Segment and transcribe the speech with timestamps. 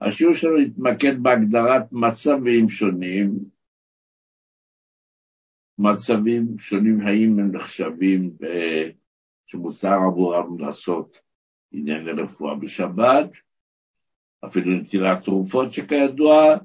[0.00, 3.38] השיעור שלנו יתמקד בהגדרת מצבים שונים,
[5.78, 8.36] מצבים שונים, האם הם נחשבים
[9.46, 11.18] שמותר עבורם לעשות
[11.72, 13.30] ענייני רפואה בשבת,
[14.44, 16.56] אפילו נטילת תרופות שכידוע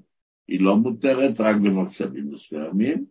[0.48, 3.06] היא לא מותרת רק במצבים מסוימים,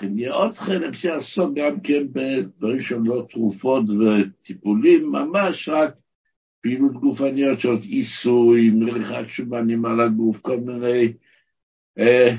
[0.00, 5.94] ויהיה עוד חלק שיעסוק גם כן בדברים שהם לא תרופות וטיפולים, ממש רק
[6.60, 11.12] פעילות גופניות של עיסוי, מריחת שומנים על הגוף, כל מיני
[11.98, 12.36] אה,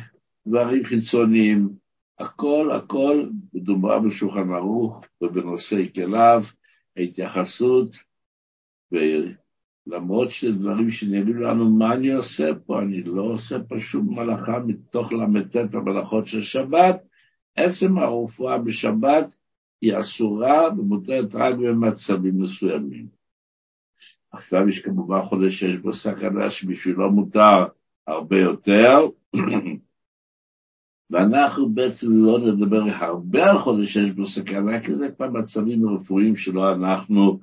[0.47, 1.69] דברים חיצוניים.
[2.19, 6.43] הכל, הכל מדובר בשולחן ערוך ובנושאי כליו,
[6.97, 7.95] ההתייחסות,
[8.91, 15.13] ולמרות שדברים שנראים לנו מה אני עושה פה, אני לא עושה פה שום מלאכה מתוך
[15.13, 17.03] ל"ט המלאכות של שבת,
[17.55, 19.35] עצם הרפואה בשבת
[19.81, 23.07] היא אסורה ומותרת רק במצבים מסוימים.
[24.31, 27.65] עכשיו יש כמובן חודש שיש בו סכנה שבשבילו מותר
[28.07, 29.07] הרבה יותר,
[31.09, 36.35] ואנחנו בעצם לא נדבר הרבה על חודש שיש בו סכנה, כי זה כבר מצבים רפואיים
[36.35, 37.39] שלא אנחנו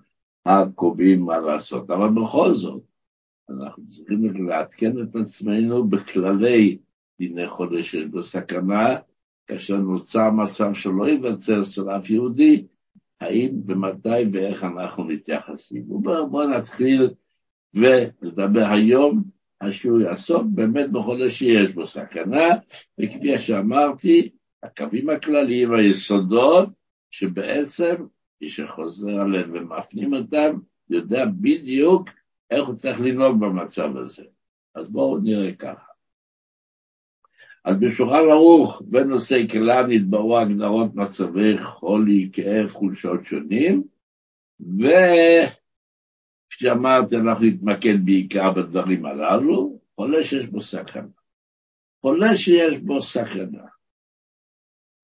[0.46, 1.90] הקובעים מה לעשות.
[1.90, 2.82] אבל בכל זאת,
[3.50, 6.78] אנחנו צריכים לעדכן את עצמנו בכללי
[7.18, 8.96] דיני חודש שיש בו סכנה,
[9.46, 12.66] כאשר נוצר מצב שלא ייווצר אצל אף יהודי,
[13.20, 15.90] האם ומתי ואיך אנחנו מתייחסים.
[15.90, 17.10] ובואו נתחיל
[17.74, 19.22] ונדבר היום
[19.60, 22.48] השיעור יעסוק באמת בחודש שיש בו סכנה,
[23.00, 24.30] וכפי שאמרתי,
[24.62, 26.68] הקווים הכלליים, היסודות,
[27.10, 27.94] שבעצם
[28.40, 30.56] מי שחוזר עליהם ומפנים אותם,
[30.90, 32.08] יודע בדיוק
[32.50, 34.24] איך הוא צריך לנהוג במצב הזה.
[34.74, 35.91] אז בואו נראה ככה.
[37.64, 43.84] אז בשולחן ערוך בנושאי כלה נתברו הגדרות מצבי חולי, כאב, חולשות שונים,
[44.60, 44.84] ו...
[46.48, 51.08] שאמרתי, אנחנו נתמקד בעיקר בדברים הללו, חולה שיש בו סכנה.
[52.00, 53.64] חולה שיש בו סכנה,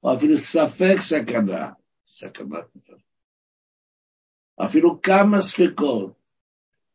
[0.03, 1.71] או אפילו ספק סכנה,
[2.07, 3.03] סכנת נפש.
[4.65, 6.18] אפילו כמה ספקות.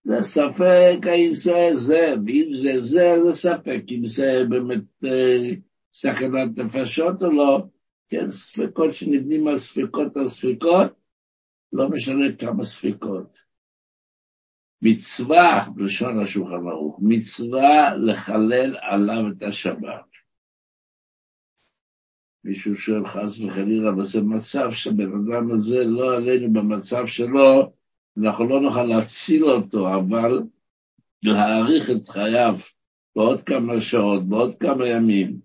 [0.03, 5.49] זה ספק האם זה זה, ואם זה זה, זה ספק, אם זה באמת אה,
[5.93, 7.67] סכנת נפשות או לא.
[8.09, 10.91] כן, ספקות שנבנים על ספקות על ספקות,
[11.73, 13.37] לא משנה כמה ספקות.
[14.81, 20.05] מצווה, בלשון השולחן ערוך, מצווה לחלל עליו את השבת.
[22.43, 27.73] מישהו שואל חס וחלילה, אבל זה מצב שהבן אדם הזה, לא עלינו במצב שלו,
[28.17, 30.41] אנחנו לא נוכל להציל אותו, אבל
[31.23, 32.55] להאריך את חייו
[33.15, 35.39] בעוד כמה שעות, בעוד כמה ימים.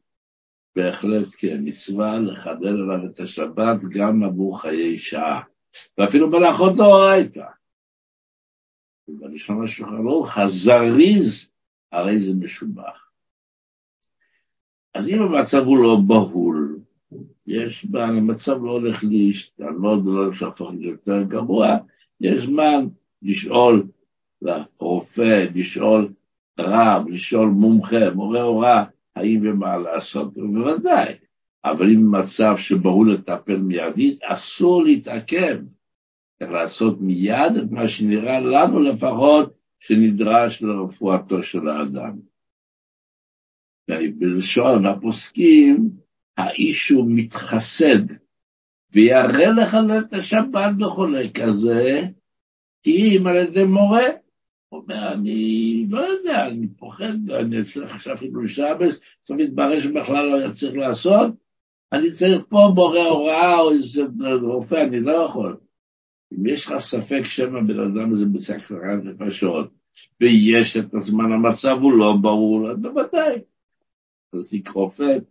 [0.76, 5.42] בהחלט כן, מצווה לחלל עליו את השבת גם עבור חיי שעה,
[5.98, 7.46] ואפילו מלאכות דאורייתא.
[9.08, 11.50] בלשון השולחן ערוך, הזריז,
[11.92, 13.10] הרי זה משובח.
[14.94, 16.78] אז אם המצב הוא לא בהול,
[17.46, 21.76] יש זמן, המצב לא הולך להשתנות, לא הולך להפוך ליותר גרוע,
[22.20, 22.86] יש זמן
[23.22, 23.86] לשאול
[24.42, 26.12] לרופא, לשאול
[26.60, 28.84] רב, לשאול מומחה, מורה הוראה,
[29.16, 31.14] האם ומה לעשות, בוודאי.
[31.64, 35.58] אבל אם מצב שבהול לטפל מיידית, אסור להתעכב.
[36.38, 42.18] צריך לעשות מיד את מה שנראה לנו לפחות שנדרש לרפואתו של האדם.
[44.18, 45.90] בלשון הפוסקים,
[46.36, 48.28] האיש הוא מתחסד,
[48.93, 52.03] ויראה לך את השבת בחולה כזה,
[52.82, 54.04] כי אם על ידי מורה.
[54.69, 60.27] הוא אומר, אני לא יודע, אני פוחד, אני אצליח עכשיו חילול שבס, צריך להתברר שבכלל
[60.27, 61.32] לא צריך לעשות,
[61.93, 64.03] אני צריך פה מורה הוראה או איזה
[64.43, 65.56] רופא, אני לא יכול.
[66.32, 69.71] אם יש לך ספק שם הבן אדם הזה בסכנת נפשות,
[70.21, 73.38] ויש את הזמן, המצב הוא לא ברור, אז בוודאי.
[74.32, 75.22] אז תקרופת,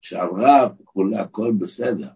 [0.00, 2.08] שער רב, וכולי, הכל בסדר.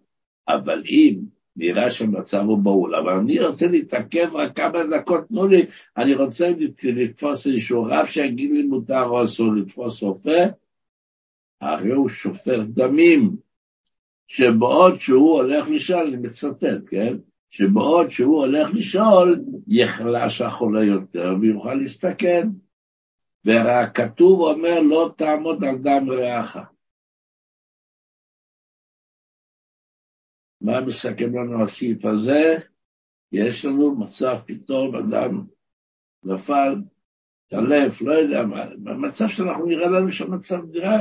[0.48, 1.18] אבל אם
[1.56, 6.50] נראה שהמצב הוא ברור, אבל אני רוצה להתעכב רק כמה דקות, תנו לי, אני רוצה
[6.82, 10.46] לתפוס איזשהו רב שיגיד לי מותר או אסור לתפוס רופא,
[11.60, 13.36] הרי הוא שופר דמים,
[14.26, 17.16] שבעוד שהוא הולך לשאול, אני מצטט, כן?
[17.50, 22.48] שבעוד שהוא הולך לשאול, יחלש החולה יותר ויוכל להסתכן.
[23.44, 26.58] והכתוב אומר, לא תעמוד על דם רעך.
[30.68, 32.58] מה מסכם לנו הסעיף הזה?
[33.32, 35.46] יש לנו מצב פתאום, אדם
[36.24, 36.74] נפל,
[37.48, 41.00] תלף, לא יודע מה, במצב שאנחנו נראה לנו שהמצב נראה,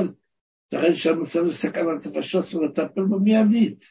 [0.69, 3.83] תראה שהמצב מסכנת נפשות, צריך לטפל בו מיידית.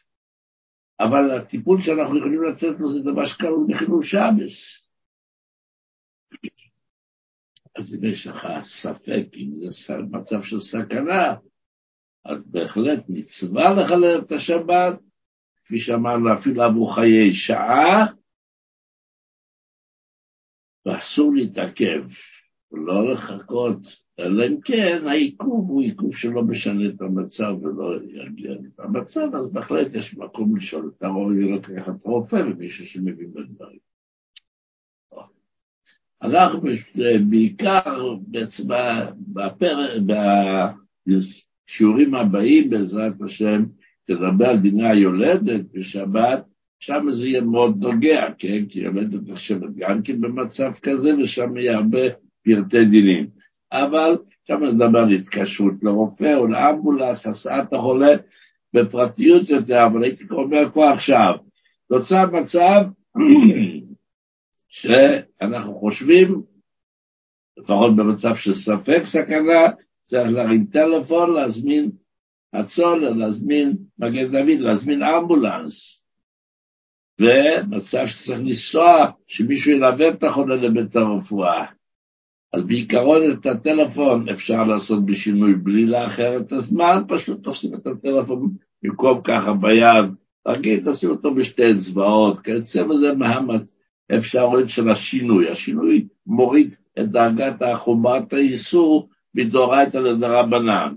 [0.99, 4.87] אבל הטיפול שאנחנו יכולים לתת לו זה דבר שקרוי בחילול שבס.
[7.75, 11.35] אז אם יש לך ספק אם זה מצב של סכנה,
[12.25, 14.99] אז בהחלט מצווה לחלל את השבת,
[15.67, 18.05] כפי שאמרנו, אפילו עבור חיי שעה,
[20.85, 22.03] ואסור להתעכב,
[22.71, 23.77] לא לחכות,
[24.19, 29.51] אלא אם כן העיכוב הוא עיכוב שלא משנה את המצב ולא יגיע את המצב, אז
[29.51, 31.31] בהחלט יש מקום לשאול את הרוב,
[31.77, 33.79] איך אתה רופא ומישהו שמבין בדברים.
[36.21, 36.61] אנחנו
[37.29, 38.63] בעיקר בעצם
[39.17, 39.77] בפר...
[41.07, 43.63] בשיעורים הבאים, בעזרת השם,
[44.07, 46.45] תדבר על דיני היולדת בשבת,
[46.79, 48.65] שם זה יהיה מאוד נוגע, כן?
[48.69, 51.99] כי יולדת נחשבת גם כן במצב כזה, ושם יהיה הרבה
[52.43, 53.27] פרטי דינים.
[53.71, 54.17] אבל
[54.47, 58.15] שם נדבר על התקשרות לרופא או לאמבולנס, הסעת החולה
[58.73, 61.35] בפרטיות יותר, אבל הייתי אומר כבר עכשיו,
[61.89, 62.83] נוצר מצב
[64.67, 66.41] שאנחנו חושבים,
[67.57, 69.67] לפחות במצב של ספק סכנה,
[70.03, 71.91] צריך להרים טלפון, להזמין
[72.53, 76.05] הצול, להזמין מגן דוד, להזמין אמבולנס.
[77.19, 81.65] ומצב שצריך לנסוע, שמישהו ילווה את החולה לבית הרפואה.
[82.53, 88.49] אז בעיקרון את הטלפון אפשר לעשות בשינוי בלי לאחר את הזמן, פשוט תופסים את הטלפון
[88.83, 90.05] במקום ככה ביד,
[90.47, 93.77] רגיל, תשים אותו בשתי אצבעות, כיוצא בזה מהמצב.
[94.15, 95.49] אפשרות של השינוי.
[95.49, 100.95] השינוי מוריד את דרגת חומרת האיסור מדאורייתא לדרבנן.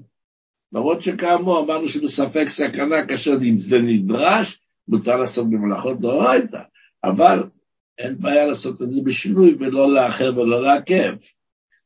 [0.72, 6.60] למרות שכאמור אמרנו שבספק סכנה כאשר זה נדרש, מותר לעשות במלאכות דאורייתא,
[7.04, 7.42] אבל
[7.98, 11.14] אין בעיה לעשות את זה בשינוי ולא לאחר ולא לעכב.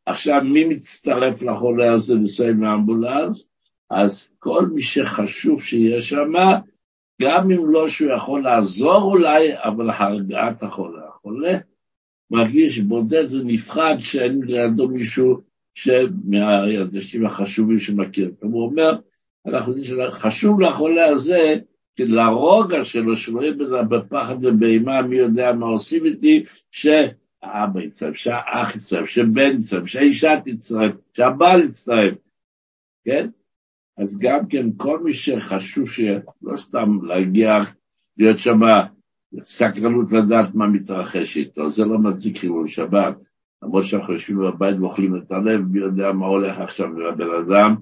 [0.07, 3.49] עכשיו, מי מצטרף לחולה הזה לסיים לאמבולנס?
[3.91, 6.33] אז כל מי שחשוב שיהיה שם,
[7.23, 11.09] גם אם לא שהוא יכול לעזור אולי, אבל הרגעת החולה.
[11.09, 11.59] החולה
[12.31, 15.41] מרגיש בודד ונפחד שאין לידו מישהו
[16.25, 18.31] מהאנשים החשובים שמכיר.
[18.41, 18.99] הוא אומר,
[19.47, 21.57] אנחנו יודעים שחשוב לחולה הזה,
[21.99, 23.53] לרוגע שלו, שלא יהיה
[23.89, 30.93] בפחד ובאימה, מי יודע מה עושים איתי, שהאבא יצטרף, שהאח יצטרף, שבן יצטרף, שהאישה תצטרף,
[31.13, 32.15] שהבעל יצטרף,
[33.05, 33.29] כן?
[33.99, 37.59] אז גם כן, כל מי שחשוב שלא סתם להגיע,
[38.19, 38.61] להיות שם
[39.43, 43.34] סקרנות לדעת מה מתרחש איתו, זה לא מצדיק חילול שבת.
[43.65, 47.75] למרות שאנחנו יושבים בבית ואוכלים את הלב, מי יודע מה הולך עכשיו לבן אדם.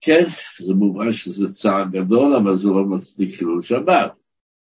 [0.00, 0.24] כן,
[0.66, 4.12] זה מובן שזה צער גדול, אבל זה לא מצדיק חילול שבת.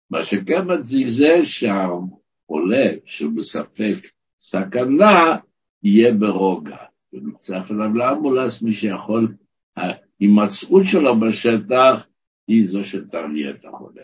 [0.09, 3.97] מה שכן מצדיק זה שהחולה שבספק
[4.39, 5.37] סכנה,
[5.83, 6.77] יהיה ברוגע.
[7.13, 9.35] ומצטרף אליו לאמבולנס מי שיכול,
[9.75, 12.05] ההימצאות שלו בשטח
[12.47, 14.03] היא זו שתרגיע את החולה.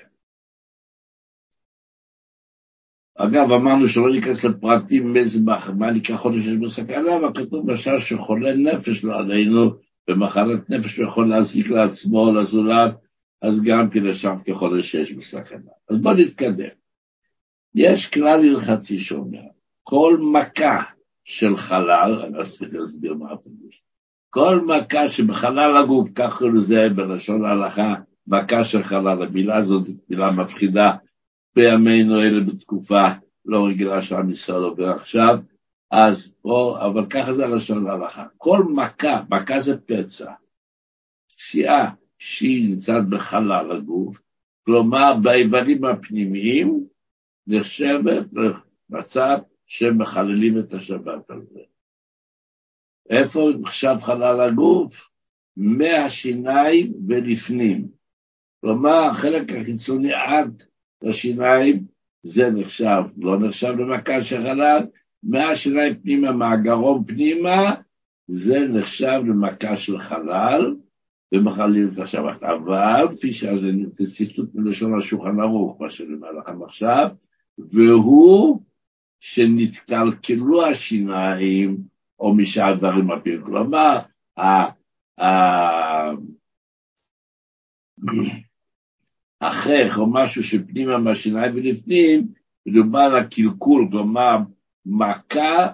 [3.18, 5.40] אגב, אמרנו שלא ניכנס לפרטים באיזה,
[5.78, 9.72] מה נקרא חודש יש בסכנה, אבל כתוב בשעה שחולה נפש לא עלינו,
[10.08, 12.96] במחלת נפש הוא יכול להזיק לעצמו לזולת,
[13.42, 15.72] אז גם כן ישב כחודש שיש בסכנה.
[15.90, 16.70] אז בואו נתקדם.
[17.76, 19.42] יש כלל הלכתי שאומר,
[19.84, 20.84] כל מכה
[21.24, 23.82] של חלל, אני לא צריך להסביר מה הפירוש,
[24.30, 27.96] כל מכה שבחלל הגוף, כך קוראים לזה בלשון ההלכה,
[28.28, 30.92] מכה של חלל, המילה הזאת היא מילה מפחידה,
[31.56, 33.08] בימינו אלה בתקופה
[33.46, 35.40] לא רגילה שעם ישראל עובר עכשיו,
[35.92, 38.26] אז פה, אבל ככה זה הלשון להלכה.
[38.38, 40.32] כל מכה, מכה זה פצע,
[41.28, 44.22] פציעה שהיא נמצאת בחלל הגוף,
[44.66, 46.86] כלומר באיברים הפנימיים,
[47.48, 51.60] נחשבת למצב שמחללים את השבת על זה.
[53.10, 55.10] איפה נחשב חלל הגוף?
[55.58, 57.88] מהשיניים ולפנים.
[58.62, 60.64] כלומר, החלק החיצוני עד
[61.02, 61.84] לשיניים,
[62.24, 64.84] זה נחשב, לא נחשב למכה של חלל,
[65.24, 67.76] מהשיניים פנימה, מהגרום פנימה,
[68.28, 70.76] זה נחשב למכה של חלל,
[71.32, 72.44] ומחללים את השבת.
[72.44, 77.10] אבל, כפי שזה ציטוט מלשון השולחן ערוך, מה שאני אומר לכם עכשיו,
[77.58, 78.62] והוא
[79.20, 81.78] שנתקלקלו השיניים,
[82.20, 83.42] או משאר דברים אחרים.
[83.42, 84.00] כלומר,
[89.42, 92.28] החך או משהו שפנימה מהשיניים ולפנים,
[92.66, 94.38] מדובר על הקלקול, כלומר
[94.86, 95.68] מכה,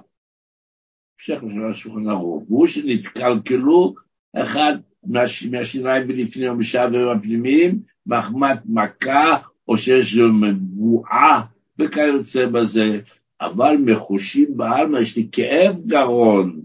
[1.19, 3.95] המשך לשון השולחן ערוך, והוא שנתקלקלו
[4.33, 9.37] אחד מהש, מהשיניים ולפנים או משעברים הפנימיים, מחמת מכה,
[9.67, 11.41] או שיש לו מבואה
[11.79, 12.99] וכיוצא בזה,
[13.41, 16.61] אבל מחושים בעלמא, יש לי כאב גרון,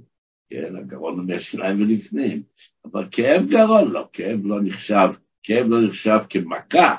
[0.50, 2.42] כן, הגרון הוא מהשיניים ולפנים,
[2.84, 5.08] אבל כאב גרון, לא, כאב לא נחשב
[5.46, 6.96] כאב לא נחשב כמכה,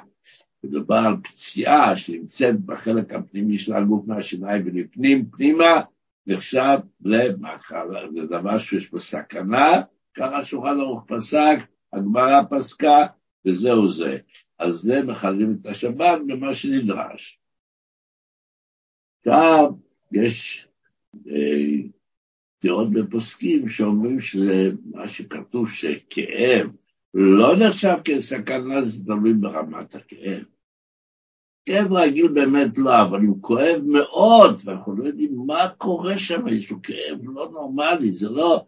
[0.64, 5.82] מדובר על פציעה שנמצאת בחלק הפנימי של הגוף מהשיניים ולפנים פנימה,
[6.28, 9.82] נחשב למאכל, זה דבר שיש בו סכנה,
[10.14, 11.58] ככה שולחן ערוך פסק,
[11.94, 13.06] הגמרא פסקה,
[13.46, 14.18] וזהו זה.
[14.58, 17.40] על זה מחללים את השבת במה שנדרש.
[19.20, 19.72] עכשיו,
[20.12, 20.68] יש
[21.28, 21.88] אה,
[22.64, 26.68] דעות בפוסקים שאומרים שזה מה שכתוב שכאב
[27.14, 30.44] לא נחשב כסכנה, זה תלוי ברמת הכאב.
[31.66, 36.72] כאב רגיל באמת לא, אבל הוא כואב מאוד, ואנחנו לא יודעים מה קורה שם, יש
[36.72, 38.66] לו כאב לא נורמלי, זה לא,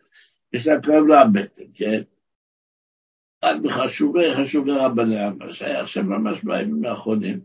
[0.54, 2.02] יש לה כואב לו הבטן, כן?
[3.40, 7.40] אחד מחשובי, חשובי רבני אבא, שהיה עכשיו ממש בימים האחרונים.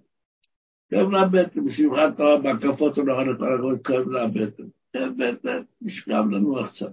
[0.90, 4.64] כואב לה הבטן, בשמחת תורה, בהקפות הוא לא יכול לקרוא, כואב לה הבטן.
[4.94, 6.92] כאב בטן, נשכב לנוח קצת.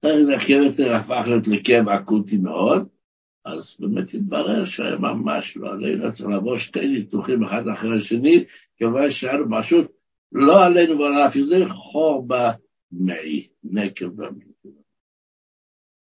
[0.00, 2.88] אחרי זה הכאב הפך להיות לכאב אקוטי מאוד,
[3.44, 8.44] אז באמת התברר שהיה ממש לא עלינו, צריך לעבור שתי ניתוחים אחד אחרי השני,
[8.76, 9.92] כיוון לו פשוט
[10.32, 14.48] לא עלינו ולא אפילו חור במעי, נקב במעי.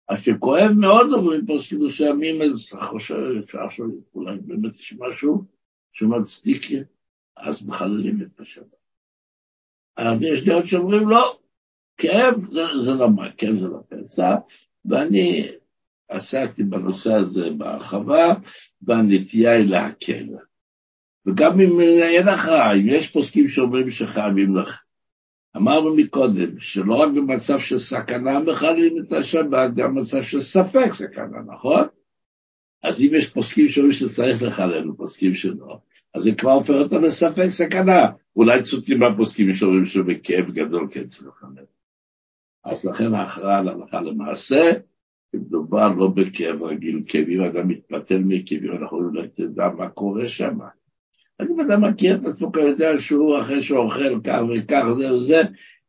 [0.09, 5.43] אז שכואב מאוד אומרים פוסקים מסוימים, אז אתה חושב, אפשר עכשיו, אולי באמת יש משהו
[5.93, 6.61] שמצדיק,
[7.37, 8.75] אז מחללים את השבת.
[9.97, 11.39] אבל יש דעות שאומרים לא,
[11.97, 14.35] כאב זה, זה לא מה, כאב זה לא פצע,
[14.85, 15.47] ואני
[16.09, 18.33] עסקתי בנושא הזה בהרחבה,
[18.81, 20.25] והנטייה היא להקל.
[21.25, 24.81] וגם אם אין הכרעה, אם יש פוסקים שאומרים שחייבים לך.
[25.57, 31.37] אמרנו מקודם, שלא רק במצב של סכנה מחללים את השבת, גם במצב של ספק סכנה,
[31.53, 31.83] נכון?
[32.83, 35.77] אז אם יש פוסקים שאומרים שצריך לחלל, ופוסקים שלא,
[36.13, 38.07] אז זה כבר הופך אותו לספק סכנה.
[38.35, 41.65] אולי צוטים מהפוסקים שאומרים שבכאב גדול כן צריך לחלל.
[42.63, 44.71] אז לכן ההכרעה להלכה למעשה,
[45.37, 50.59] מדובר לא בכאב רגיל, כאבים, אדם מתפתל מכאבים, אנחנו אולי תדע מה קורה שם.
[51.39, 55.13] אז אם אדם מכיר את עצמו, כי יודע שהוא אחרי שהוא אוכל כך וכך, זה
[55.13, 55.41] וזה,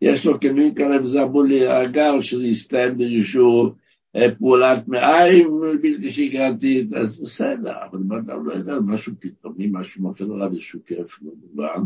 [0.02, 3.72] יש לו כאבים כאלה וזה אמור להירגע, או שזה יסתיים באיזשהו
[4.16, 10.02] אה, פעולת מעיים בלתי שגרתית, אז בסדר, אבל אם אדם לא יודע, משהו פתאומי, משהו
[10.02, 11.82] מפעיל עליו איזשהו כאב לא מובן,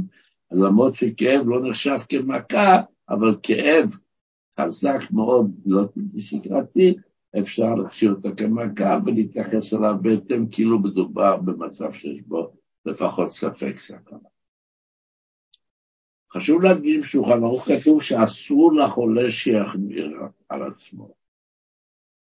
[0.50, 3.96] אז למרות שכאב לא נחשב כמכה, אבל כאב
[4.60, 6.94] חזק מאוד, לא בלתי שגרתי,
[7.38, 12.52] אפשר להכשיר אותו כמכה ולהתייחס אליו בהתאם כאילו מדובר במצב שיש בו
[12.84, 14.18] לפחות ספק סכנה.
[16.32, 20.18] חשוב להדגים שולחן ערוך כתוב שאסור לחולה שיחמיר
[20.48, 21.14] על עצמו.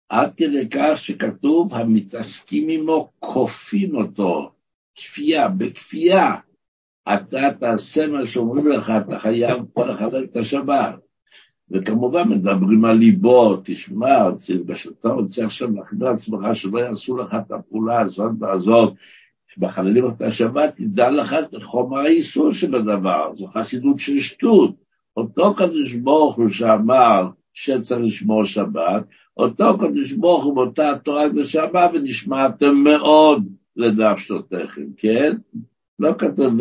[0.08, 4.52] עד כדי כך שכתוב המתעסקים עמו כופים אותו,
[4.94, 6.34] כפייה, בכפייה.
[7.02, 11.03] אתה תעשה מה שאומרים לך, אתה חייב פה לחלל את השבת.
[11.71, 14.28] וכמובן מדברים על ליבו, תשמע,
[14.73, 18.92] כשאתה רוצה עכשיו להחמיר עצמך שלא יעשו לך את הפעולה הזאת והזאת,
[19.54, 24.85] שמחללים את השבת, תדע לך את חומר האיסור שבדבר, זו חסידות של שטות.
[25.16, 29.04] אותו קדוש ברוך הוא שאמר שצריך לשמור שבת,
[29.37, 34.28] אותו קדוש ברוך הוא באותה תורה קדושה ונשמעתם מאוד לדף
[34.97, 35.37] כן?
[35.99, 36.54] לא כתוב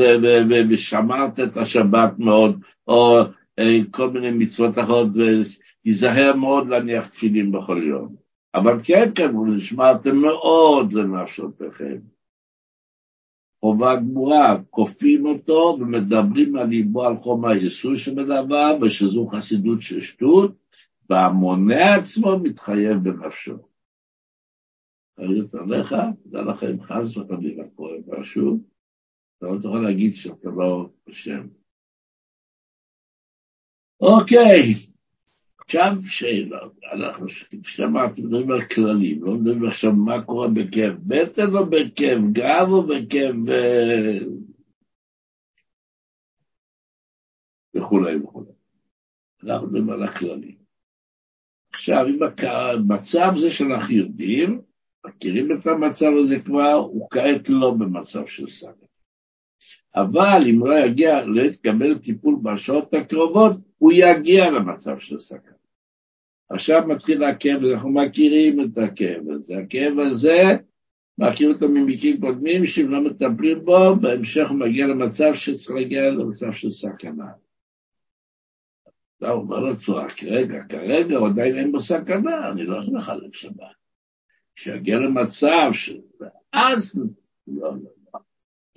[0.69, 3.22] ושמרת את השבת מאוד, או
[3.91, 5.07] כל מיני מצוות אחרות,
[5.86, 8.15] וייזהר מאוד להניח תפילין בכל יום.
[8.55, 11.98] אבל כן כתבו, נשמרתם מאוד לנפשותיכם.
[13.60, 20.55] חובה גמורה, כופים אותו ומדברים על ליבו על חום היסוי שבדבר, ושזו חסידות של שטות,
[21.10, 23.57] והמונה עצמו מתחייב בנפשו.
[25.15, 28.60] אחריות עליך, תדע לכם, חס וחלילה קורה משהו,
[29.38, 31.48] אתה לא תוכל להגיד שאתה לא בשם.
[34.03, 34.74] אוקיי,
[35.60, 36.74] עכשיו שאלות.
[36.93, 37.25] אנחנו
[37.63, 42.83] שמעתי, מדברים על כללים, לא מדברים עכשיו מה קורה בכאב בטן או בכאב גב או
[42.83, 43.36] בכאב
[47.75, 48.51] וכולי וכולי.
[49.43, 50.55] אנחנו מדברים על הכללים.
[51.74, 54.62] עכשיו, אם המצב זה שאנחנו יודעים,
[55.05, 58.92] מכירים את המצב הזה כבר, הוא כעת לא במצב של סגר.
[59.95, 65.53] אבל אם לא יגיע, לא יתקבל טיפול בשעות הקרובות, הוא יגיע למצב של סכנה.
[66.50, 69.57] עכשיו מתחיל הכאב, אנחנו מכירים את הכאב הזה.
[69.57, 70.43] הכאב הזה,
[71.17, 76.51] מכיר אותו ממקרים קודמים, שאם לא מטפלים בו, בהמשך הוא מגיע למצב שצריך להגיע למצב
[76.51, 77.27] של סכנה.
[79.17, 79.95] אתה אומר לעצמו,
[80.25, 83.75] רגע, כרגע הוא עדיין אין בו סכנה, אני לא יכול לחלק שבת.
[84.55, 85.91] כשיגיע למצב ש...
[86.53, 87.13] אז,
[87.47, 88.02] לא, לא.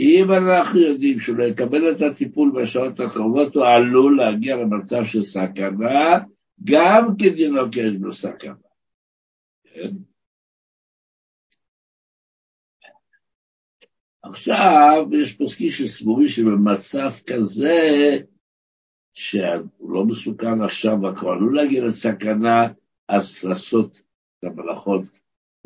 [0.00, 5.22] אם אנחנו יודעים שהוא לא יקבל את הטיפול בשעות הקרובות, הוא עלול להגיע למצב של
[5.22, 6.18] סכנה,
[6.64, 8.54] גם כדינו יש בו סכנה.
[9.64, 9.90] כן?
[14.22, 18.18] עכשיו, יש פוסקים שסבורים שבמצב כזה,
[19.14, 22.68] שהוא לא מסוכן עכשיו, והכל עלול להגיע לסכנה,
[23.08, 24.00] אז לעשות
[24.38, 25.02] את המלאכות,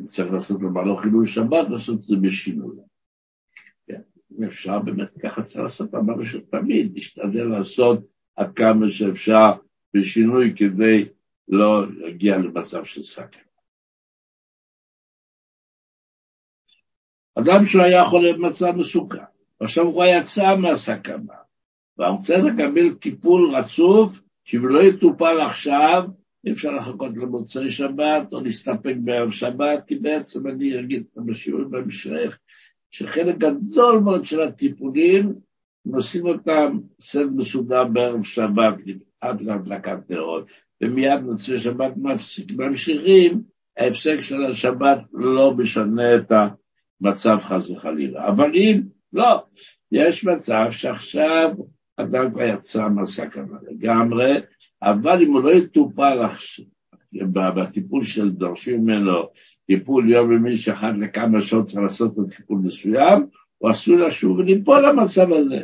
[0.00, 2.89] אם צריך לעשות למלאך חילול שבת, לעשות את זה בשינוי.
[4.38, 7.98] אם אפשר באמת ככה צריך לעשות אמרנו שתמיד, להשתדל לעשות
[8.36, 9.52] עד כמה שאפשר
[9.94, 11.08] בשינוי כדי
[11.48, 13.40] לא להגיע למצב של סכנה.
[17.34, 19.18] אדם שהיה חולה במצב מסוכן,
[19.60, 21.34] עכשיו הוא יצא מהסכנה,
[21.98, 26.02] והוא צריך לקבל טיפול רצוף, שאם לא יטופל עכשיו,
[26.46, 32.38] אי אפשר לחכות למוצאי שבת או להסתפק בערב שבת, כי בעצם אני אגיד בשיעורים בהמשך,
[32.90, 35.34] שחלק גדול מאוד של הטיפולים,
[35.92, 38.74] עושים אותם סד מסודר בערב שבת,
[39.20, 40.46] עד להדלקת נרות,
[40.82, 41.92] ומיד מוצאי שבת
[42.56, 43.42] ממשיכים,
[43.76, 46.32] ההפסק של השבת לא משנה את
[47.00, 48.28] המצב חס וחלילה.
[48.28, 48.80] אבל אם
[49.12, 49.42] לא,
[49.92, 51.50] יש מצב שעכשיו
[51.96, 54.34] אדם כבר יצא מהסכנה לגמרי,
[54.82, 56.18] אבל אם הוא לא יטופל
[57.12, 59.12] בטיפול של דורשים ממנו
[59.66, 63.26] טיפול יומיומי שאחת לכמה שעות צריך לעשות לו טיפול מסוים,
[63.58, 65.60] הוא עשוי לשוב וליפול למצב הזה.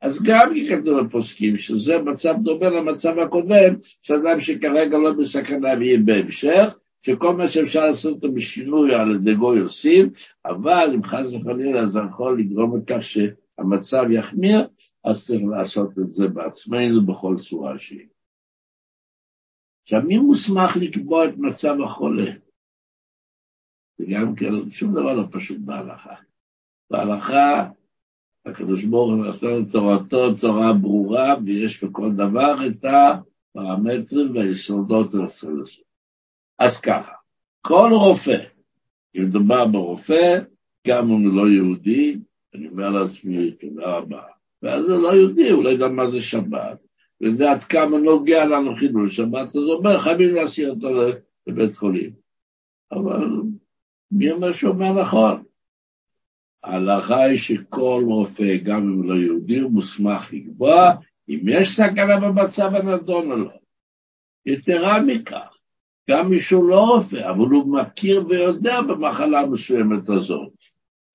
[0.00, 6.74] אז גם ככתוב בפוסקים, שזה מצב דומה למצב הקודם, שאדם שכרגע לא בסכנה ויהיה בהמשך,
[7.02, 10.10] שכל מה שאפשר לעשות אותו בשינוי על ידי גוי עושים,
[10.46, 14.66] אבל אם חס וחלילה זה יכול לגרום לכך שהמצב יחמיר,
[15.04, 18.06] אז צריך לעשות את זה בעצמנו בכל צורה שהיא.
[19.88, 22.30] עכשיו, מי מוסמך לקבוע את מצב החולה?
[23.98, 26.14] זה גם כן, שום דבר לא פשוט בהלכה.
[26.90, 27.70] בהלכה,
[28.46, 35.84] הקדוש ברוך הוא נתן תורתו תורה ברורה, ויש בכל דבר את הפרמטרים והיסודות לסלסות.
[36.58, 37.12] אז ככה,
[37.60, 38.44] כל רופא,
[39.16, 40.38] אם מדובר ברופא,
[40.86, 42.18] גם אם הוא לא יהודי,
[42.54, 44.22] אני אומר לעצמי, תודה רבה.
[44.62, 46.87] ואז הוא לא יהודי, הוא לא יודע מה זה שבת,
[47.20, 50.88] ויודע עד כמה נוגע לנו חילול שבת, אז אומר, חייבים להסיע אותו
[51.46, 52.10] לבית חולים.
[52.92, 53.26] אבל
[54.12, 55.42] מי אומר שהוא אומר נכון?
[56.64, 60.94] ההלכה היא שכל רופא, גם אם לא יהודי, הוא מוסמך לקבוע
[61.28, 63.50] אם יש סכנה במצב הנדון או לא.
[64.46, 65.56] יתרה מכך,
[66.10, 70.52] גם מי שהוא לא רופא, אבל הוא מכיר ויודע במחלה המסוימת הזאת.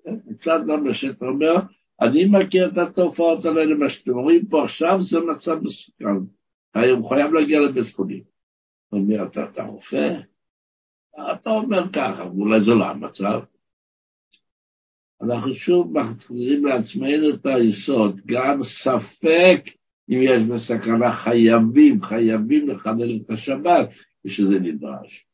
[0.06, 1.56] מצד למה שאתה אומר,
[2.01, 6.06] אני מכיר את התופעות האלה, מה שאתם רואים פה עכשיו זה מצב מסוכן.
[6.75, 8.23] הוא חייב להגיע לבית חולים.
[8.89, 10.19] הוא אומר, אתה, אתה רופא?
[11.32, 13.39] אתה אומר ככה, ואולי זה לא המצב.
[15.21, 19.62] אנחנו שוב מחזירים לעצמנו את היסוד, גם ספק
[20.10, 23.89] אם יש בסכנה, חייבים, חייבים לחלל את השבת,
[24.25, 25.25] ושזה נדרש.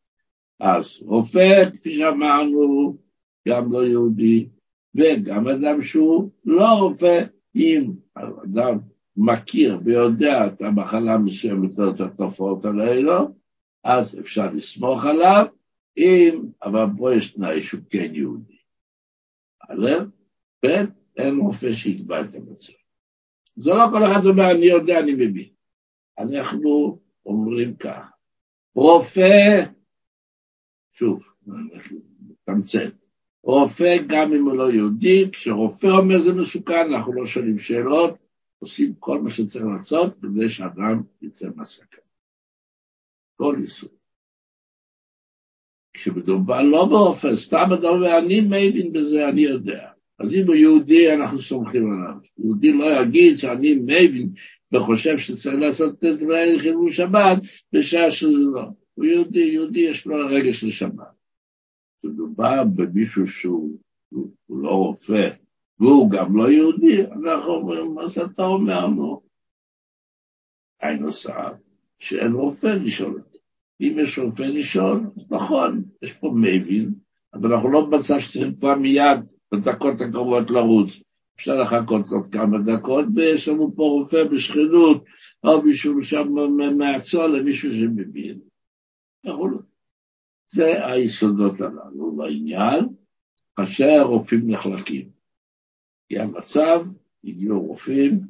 [0.59, 2.97] אז רופא, כפי שאמרנו,
[3.47, 4.49] גם לא יהודי,
[4.95, 7.23] וגם אדם שהוא לא רופא,
[7.55, 8.79] אם אדם
[9.17, 13.27] מכיר ויודע את המחלה המסוימת, את התופעות האלו,
[13.83, 15.45] אז אפשר לסמוך עליו,
[15.97, 18.57] אם, אבל פה יש תנאי שהוא כן יהודי.
[19.69, 19.87] א',
[20.65, 20.67] ב',
[21.17, 22.73] אין רופא שיקבע את המצב.
[23.55, 25.49] זה לא כל אחד אומר, אני יודע, אני מבין.
[26.19, 28.11] אנחנו אומרים כך,
[28.75, 29.63] רופא,
[30.91, 31.23] שוב,
[32.47, 32.93] נתמצת,
[33.43, 38.17] רופא גם אם הוא לא יהודי, כשרופא אומר זה מסוכן, אנחנו לא שואלים שאלות,
[38.59, 41.99] עושים כל מה שצריך לעשות כדי שאדם יצא מהסכנה.
[43.35, 43.89] כל איסור.
[45.93, 49.89] כשמדובר לא ברופא, סתם אומר, אני מבין בזה, אני יודע.
[50.19, 52.15] אז אם הוא יהודי, אנחנו סומכים עליו.
[52.37, 54.29] יהודי לא יגיד שאני מבין
[54.71, 57.37] וחושב שצריך לעשות את דברי חילול שבת
[57.73, 58.63] בשעה שזה לא.
[58.93, 61.18] הוא יהודי, יהודי יש לו רגש לשבת.
[61.99, 63.77] כשמדובר במישהו שהוא
[64.09, 65.29] הוא, לא רופא,
[65.79, 69.21] והוא גם לא יהודי, אנחנו אומרים, מה זה אתה אומר נו?
[70.81, 71.53] עין נוסף,
[71.99, 73.39] שאין רופא לשאול אותו.
[73.81, 76.93] אם יש רופא לשאול, אז נכון, יש פה מבין,
[77.33, 79.19] אבל אנחנו לא במצב שצריכים כבר מיד,
[79.51, 81.03] בדקות הקרובות לרוץ.
[81.35, 85.03] אפשר לחכות עוד כמה דקות, ויש לנו פה רופא בשכנות,
[85.43, 86.27] או מישהו שם
[86.77, 88.39] מהצוע למישהו שמבין.
[89.25, 89.68] אנחנו.
[90.51, 92.85] זה היסודות הללו בעניין,
[93.55, 95.09] כאשר הרופאים נחלקים.
[96.09, 96.85] כי המצב,
[97.23, 98.21] הגיעו רופאים,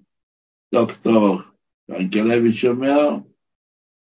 [0.73, 1.41] דוקטור
[1.89, 3.09] ינקלביץ' אומר,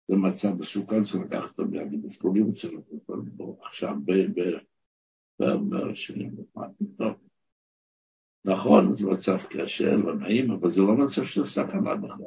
[0.08, 3.94] זה מצב מסוכן, צריך לקחת אותו בימים בפולים, צריך לתת אותו עכשיו
[5.68, 6.30] בשנים.
[8.44, 12.26] נכון, זה מצב קשה, לא נעים, אבל זה לא מצב של סכנה בכלל.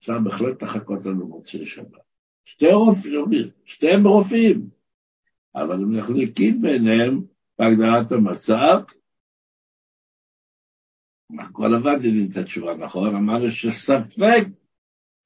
[0.00, 2.00] אפשר בהחלט לחכות לנו מוצאי שבת.
[2.44, 4.70] שתי רופאים, שתיהם רופאים,
[5.54, 7.20] אבל הם נחלקים ביניהם
[7.58, 8.80] בהגדרת המצב.
[11.58, 13.14] לבד יודעים את התשובה, נכון?
[13.14, 14.46] אמרנו שספק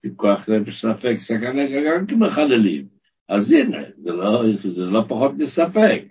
[0.01, 2.89] פיקוח נפש ספק, סכנה גם כמחללים.
[3.29, 6.03] אז הנה, זה לא, זה לא פחות מספק.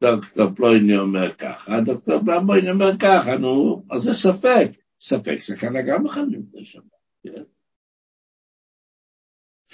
[0.00, 4.70] דוקטור פלויני אומר ככה, דוקטור פלויני אומר ככה, נו, אז זה ספק.
[5.00, 6.84] ספק סכנה גם מחללים את השבת.
[7.22, 7.42] כן?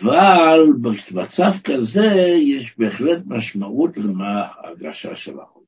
[0.02, 2.06] אבל במצב כזה
[2.38, 5.66] יש בהחלט משמעות למה ההרגשה של החולה.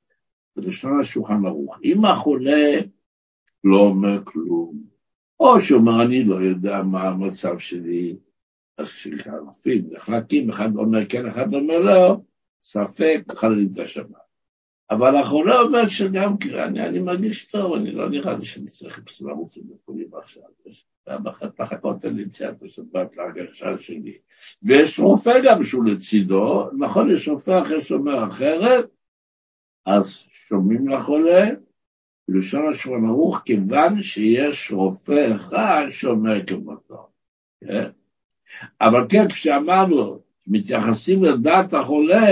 [0.56, 1.78] בלשון השולחן ערוך.
[1.84, 2.80] אם החולה
[3.64, 4.82] לא אומר כלום,
[5.40, 8.16] או שאומר אני לא יודע מה המצב שלי,
[8.78, 12.16] אז כשהרופאים נחלקים, אחד אומר כן, אחד אומר לא,
[12.62, 14.23] ספק, חללים את השבת.
[14.90, 19.56] אבל החולה אומר שגם אני, אני מרגיש טוב, אני לא נראה לי שאני צריך לרוץ
[19.56, 20.42] לבית עכשיו.
[21.04, 24.18] פעם אחת לחכות על יציאת השבת להרגשה שלי.
[24.62, 28.90] ויש רופא גם שהוא לצידו, נכון, יש רופא אחר שאומר אחרת,
[29.86, 30.18] אז
[30.48, 31.50] שומעים לחולה,
[32.28, 37.08] בלשון השולחן ערוך, כיוון שיש רופא אחד שאומר כמותו.
[37.60, 37.90] כן?
[38.80, 42.26] אבל כן, כשאמרנו, מתייחסים לדעת החולה,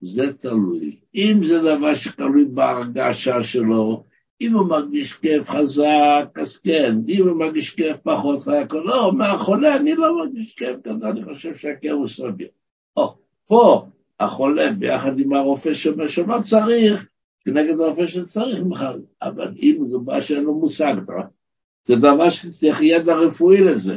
[0.00, 0.96] זה תלוי.
[1.14, 4.04] אם זה דבר שתלוי בהרגשה שלו,
[4.40, 9.76] אם הוא מרגיש כאב חזק, אז כן, אם הוא מרגיש כאב פחות חזק, לא, מהחולה
[9.76, 12.48] אני לא מרגיש כאב כזה, אני חושב שהכאב הוא סביר.
[12.96, 13.14] או,
[13.46, 13.86] פה
[14.20, 17.08] החולה ביחד עם הרופא שאומר שלא צריך,
[17.44, 20.94] כנגד הרופא שצריך בכלל, אבל אם זה מה שאין לו מושג,
[21.86, 23.96] זה דבר שצריך ידע רפואי לזה.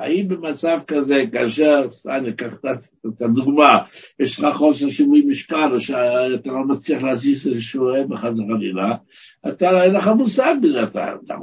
[0.00, 2.52] האם במצב כזה, כאשר, אני אקח
[3.06, 3.78] את הדוגמה,
[4.18, 8.96] יש לך חוסר שיווי משקל, או שאתה לא מצליח להזיז איזשהו רעב חס וחלילה,
[9.48, 11.34] אתה, אין לך מושג בזה, אתה, אתה,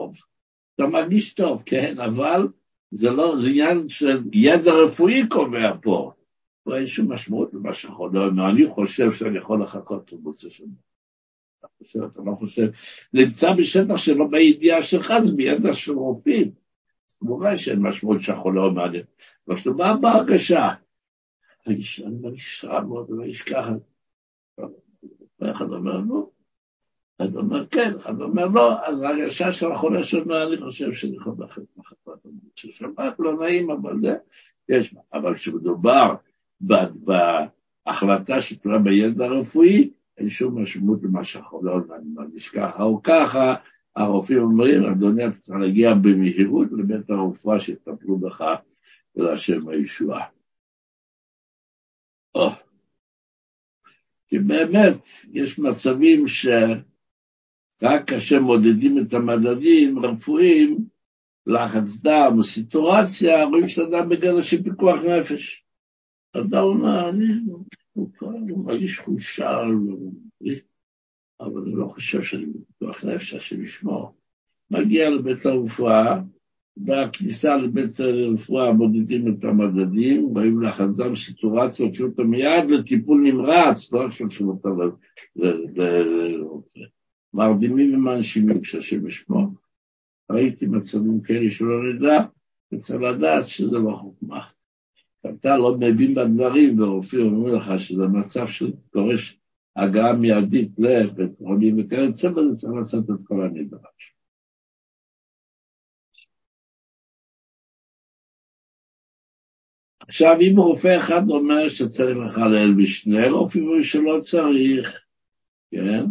[0.76, 2.48] אתה מרגיש טוב, כן, אבל
[2.92, 6.12] זה לא, זה עניין של ידע רפואי קובע פה.
[6.66, 10.64] לא אין שום משמעות למה שחולה אומר, אני חושב שאני יכול לחכות למוצא של
[11.60, 12.68] אתה חושב, אתה לא חושב,
[13.12, 16.67] זה נמצא בשטח שלא בידיעה שלך, זה בידע של רופאים.
[17.20, 18.86] כמובן שאין משמעות שהחולה אומר,
[19.48, 20.70] אבל שאתה בא בהרגשה,
[21.68, 21.82] אני
[22.22, 23.74] מרגיש רע מאוד, אני מרגיש ככה.
[25.40, 26.32] ואחד אומר, נו,
[27.18, 31.34] אחד אומר כן, אחד אומר לא, אז ההרגשה של החולה שאומר, אני חושב שאני יכול
[31.78, 32.26] לחכות
[32.56, 34.16] של שבת, לא נעים, אבל זה,
[34.70, 36.16] יש, אבל כשמדובר
[37.86, 43.56] בהחלטה שתולה בידע הרפואי, אין שום משמעות למה שהחולה אומר, אני מרגיש ככה או ככה,
[43.98, 48.44] הרופאים אומרים, אדוני, אתה צריך להגיע במהירות לבית הרופאה שיטפלו בך
[49.16, 50.26] ולהשם הישועה.
[52.38, 52.52] Oh.
[54.28, 60.78] כי באמת, יש מצבים שרק כאשר מודדים את המדדים הרפואיים,
[61.46, 65.64] לחץ דם או סיטורציה, רואים שאדם בגלל של פיקוח נפש.
[66.34, 67.26] אדם אומר, אני
[68.58, 69.60] מרגיש חולשה,
[71.42, 74.16] אבל אני לא חושב שאני בפיקוח נפש, השם ישמור.
[74.72, 76.22] מגיע לבית הרפואה,
[76.78, 84.06] בכניסה לבית הרפואה מודדים את המדדים, רואים לחדם סיטורציה, הוציאו אותו מיד לטיפול נמרץ, לא
[84.06, 84.70] עכשיו שהוא אותה
[85.76, 86.80] לרופא.
[87.34, 89.48] מרדימים ומנשימים כשהשם ישמור.
[90.32, 92.26] ראיתי מצבים כאלה שלא נדע,
[92.72, 94.42] וצריך לדעת שזה לא חוכמה.
[95.26, 99.40] אתה לא מבין בדברים, ורופאים אומרים לך שזה מצב שדורש
[99.78, 104.14] הגעה מיידית לבית חולים וכיוצא בזה, צריך לעשות את כל הנדרש.
[110.00, 115.06] עכשיו, אם רופא אחד אומר שצריך לחלל בשני רופאים אומרים שלא צריך,
[115.72, 116.06] כן?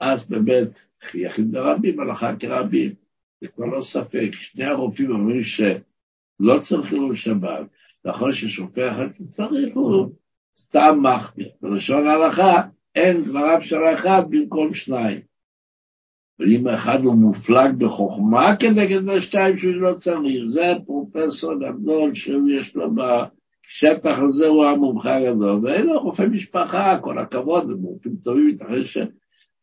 [0.00, 0.68] אז באמת,
[1.14, 2.94] יחיד לרבים, הלכה כרבים,
[3.40, 4.28] זה כבר לא ספק.
[4.32, 7.66] שני הרופאים אומרים שלא צריך חילול שבת,
[8.04, 10.12] נכון ששופט אחד צריך, הוא
[10.54, 11.50] סתם מחמיר.
[11.62, 12.62] בלשון ההלכה,
[12.98, 15.20] אין דבריו של האחד במקום שניים.
[16.38, 22.90] ואם האחד הוא מופלג בחוכמה כנגד השתיים שהוא לא צריך, זה פרופסור גדול שיש לו
[22.94, 28.84] בשטח הזה, הוא המומחה הגדול, ואין לו רופא משפחה, כל הכבוד, הם רופאים טובים, ייתכן
[28.84, 28.98] ש...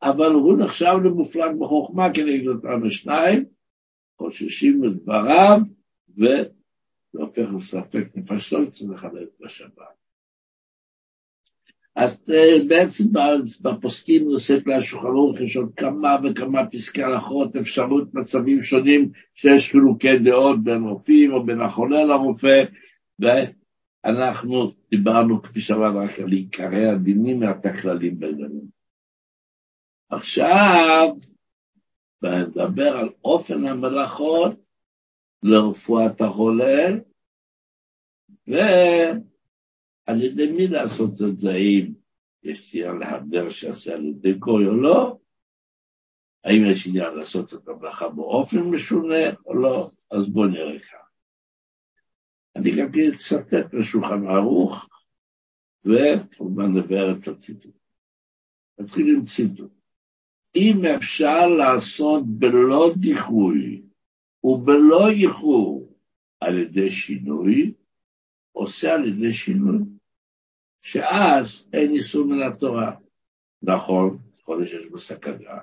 [0.01, 3.45] אבל הוא נחשב למופלג בחוכמה כנגד אותם השניים,
[4.17, 5.59] חוששים לדבריו,
[6.17, 6.49] וזה
[7.11, 10.04] הופך לספק נפשות, צריך לחלק בשבת.
[11.95, 13.03] אז אה, בעצם
[13.61, 20.19] בפוסקים נושאת להשולחן ערוך יש עוד כמה וכמה פסקי הלכות, אפשרות מצבים שונים שיש חילוקי
[20.19, 22.63] דעות בין רופאים או בין החולה לרופא,
[23.19, 28.61] ואנחנו דיברנו, כפי שאמרנו, רק על עיקרי הדינים ואת הכללים בינינו.
[30.09, 31.15] עכשיו,
[32.23, 34.55] נדבר על אופן המלאכות
[35.43, 36.87] לרפואת החולה,
[38.47, 38.53] ו...
[40.05, 41.93] על ידי מי לעשות את זה, האם
[42.43, 45.17] יש עניין להדר שעשה על ידי גוי או לא,
[46.43, 50.99] האם יש עניין לעשות את המלאכה באופן משונה או לא, אז בואו נראה כאן.
[52.55, 54.89] אני גם כן אצטט לשולחן ערוך,
[55.85, 57.75] וכמובן נבהר את הציטוט.
[58.79, 59.71] נתחיל עם ציטוט.
[60.55, 63.81] אם אפשר לעשות בלא דיחוי
[64.43, 65.97] ובלא איחור
[66.39, 67.73] על ידי שינוי,
[68.51, 69.79] עושה על ידי שינוי,
[70.85, 72.91] שאז אין איסור מן התורה.
[73.63, 75.59] נכון, חודש יש בו סכנה.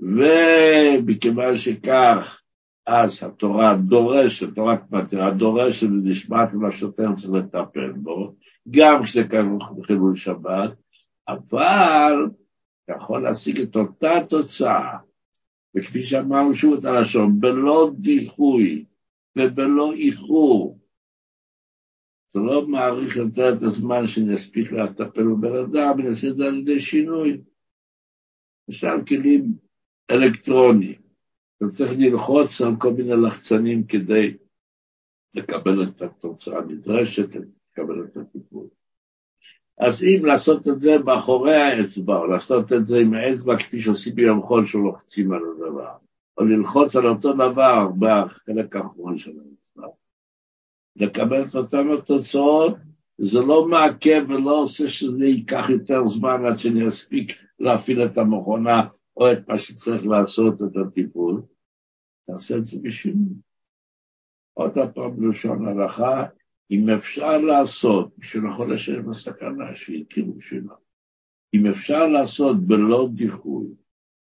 [0.00, 2.40] ומכיוון שכך,
[2.86, 8.34] אז התורה דורשת, תורת מתירה דורשת ונשמעת מה שוטר צריך לטפל בו,
[8.70, 10.72] גם כשזה כרוך בחילול שבת,
[11.28, 12.28] אבל
[12.84, 14.96] אתה יכול להשיג את אותה תוצאה,
[15.76, 18.84] וכפי שאמרנו שוב את הלשון, בלא דיחוי
[19.36, 20.79] ובלא איחור,
[22.34, 26.80] זה לא מעריך יותר את הזמן שנספיק לטפל בבן אדם, ונעשה את זה על ידי
[26.80, 27.40] שינוי.
[28.68, 29.54] למשל כלים
[30.10, 31.00] אלקטרוניים,
[31.56, 34.36] אתה צריך ללחוץ על כל מיני לחצנים כדי
[35.34, 37.28] לקבל את התוצאה הנדרשת,
[37.72, 38.66] לקבל את הטיפול.
[39.78, 44.14] אז אם לעשות את זה מאחורי האצבע, או לעשות את זה עם האצבע כפי שעושים
[44.14, 45.92] ביום חול שלוחצים על הדבר,
[46.38, 49.69] או ללחוץ על אותו דבר בחלק האחרון של האצבע,
[50.96, 52.74] לקבל את אותן התוצאות,
[53.18, 58.88] זה לא מעכב ולא עושה שזה ייקח יותר זמן עד שאני אספיק להפעיל את המכונה
[59.16, 61.42] או את מה שצריך לעשות את הטיפול,
[62.26, 63.34] תעשה את זה בשינוי.
[64.54, 66.26] עוד פעם בלשון הלכה,
[66.70, 70.74] אם אפשר לעשות, בשביל החודש שיש בסכנה, שהכירו בשבילו,
[71.54, 73.66] אם אפשר לעשות בלא דיחוי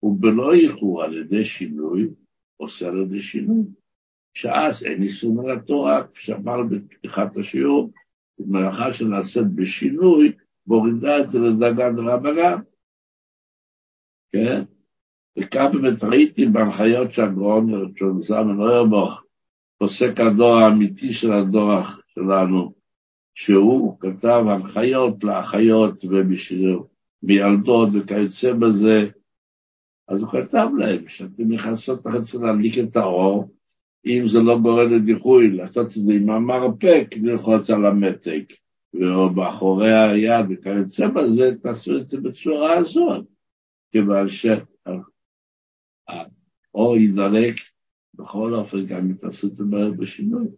[0.03, 2.09] ובלא איחור על ידי שינוי,
[2.57, 3.65] עושה על ידי שינוי.
[4.39, 7.91] שאז אין יישום על התורה, כפי שאמרנו בפתיחת השיעור,
[8.39, 10.33] מלאכה שנעשית בשינוי,
[10.67, 12.61] מורידה את זה לדרגה דרבנן.
[14.33, 14.63] כן?
[15.39, 19.23] וכך באמת ראיתי בהנחיות שהגאון של זמן אוירבוך,
[19.79, 21.81] פוסק הדור האמיתי של הדור
[22.15, 22.75] שלנו,
[23.35, 26.05] שהוא כתב הנחיות לאחיות
[27.23, 29.11] ומילדות וכיוצא בזה,
[30.09, 33.58] אז הוא כתב להם שאתם נכנסות תחת להדליק את האור,
[34.07, 38.41] אם זה לא גורם לדיחוי, לעשות את זה עם המרפק, ללחוץ על המתג,
[38.95, 43.27] ומאחורי היד וכיוצא בזה, תעשו את זה בצורה הזאת,
[43.93, 44.57] כיוון שהאור
[46.97, 47.55] יידלק,
[48.15, 49.65] בכל אופן גם אם תעשו את זה
[49.99, 50.49] בשינוי.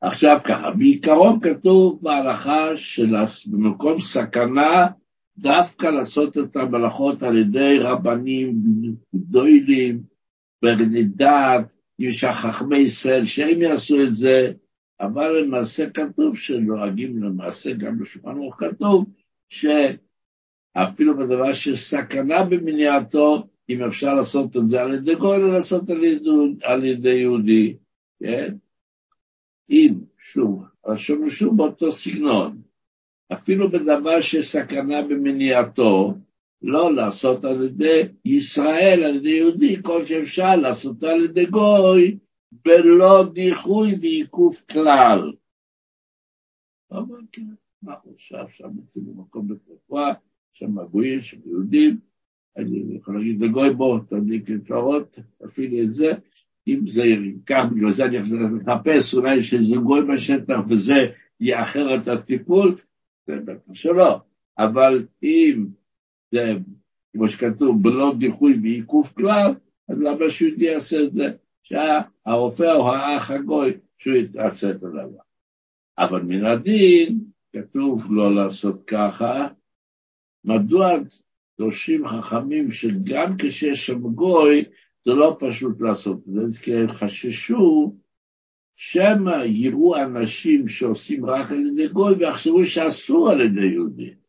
[0.00, 4.86] עכשיו ככה, בעיקרון כתוב בהלכה שבמקום סכנה,
[5.38, 8.54] דווקא לעשות את המלאכות על ידי רבנים
[9.14, 10.11] גדולים,
[10.62, 11.64] בני דת,
[11.98, 14.52] יש חכמי ישראל שהם יעשו את זה,
[15.00, 19.04] אבל למעשה כתוב שנוהגים למעשה, גם בשולחן ערוך כתוב,
[19.48, 25.90] שאפילו בדבר שיש סכנה במניעתו, אם אפשר לעשות את זה על ידי גוי, לעשות
[26.62, 27.76] על ידי, יהודי,
[28.20, 28.54] כן?
[29.70, 32.62] אם, שוב, רשום שוב באותו סגנון,
[33.32, 36.14] אפילו בדבר שיש סכנה במניעתו,
[36.62, 42.18] לא לעשות על ידי ישראל, על ידי יהודי, כל שאפשר לעשות על ידי גוי,
[42.52, 45.32] בלא דיחוי ועיקוף כלל.
[46.92, 47.42] אבל כן,
[47.82, 50.08] מה חושב שם אצלי במקום בתקופה,
[50.52, 51.98] שם הגויים, שם יהודים,
[52.56, 56.12] אני יכול להגיד לגוי בוא, תדליק האורות, תפעילי את זה,
[56.68, 60.94] אם זה ייקח, בגלל זה אני יכול לחפש אולי שזה גוי בשטח וזה
[61.40, 62.76] יאחר את הטיפול,
[63.26, 64.20] זה בטח שלא,
[64.58, 65.66] אבל אם
[66.32, 66.52] זה,
[67.12, 69.54] כמו שכתוב, בלא דיחוי ועיכוב כלל,
[69.88, 71.24] אז למה שיהודי יעשה את זה?
[71.62, 75.22] שהרופא או האח הגוי, שהוא יעשה את הדבר.
[75.98, 77.18] אבל מן הדין,
[77.52, 79.48] כתוב לא לעשות ככה,
[80.44, 80.92] מדוע
[81.58, 84.64] דורשים חכמים שגם כשיש שם גוי,
[85.04, 87.96] זה לא פשוט לעשות את זה, כי הם חששו
[88.76, 94.21] שמא יראו אנשים שעושים רק על ידי גוי ויחשבו שאסור על ידי יהודים.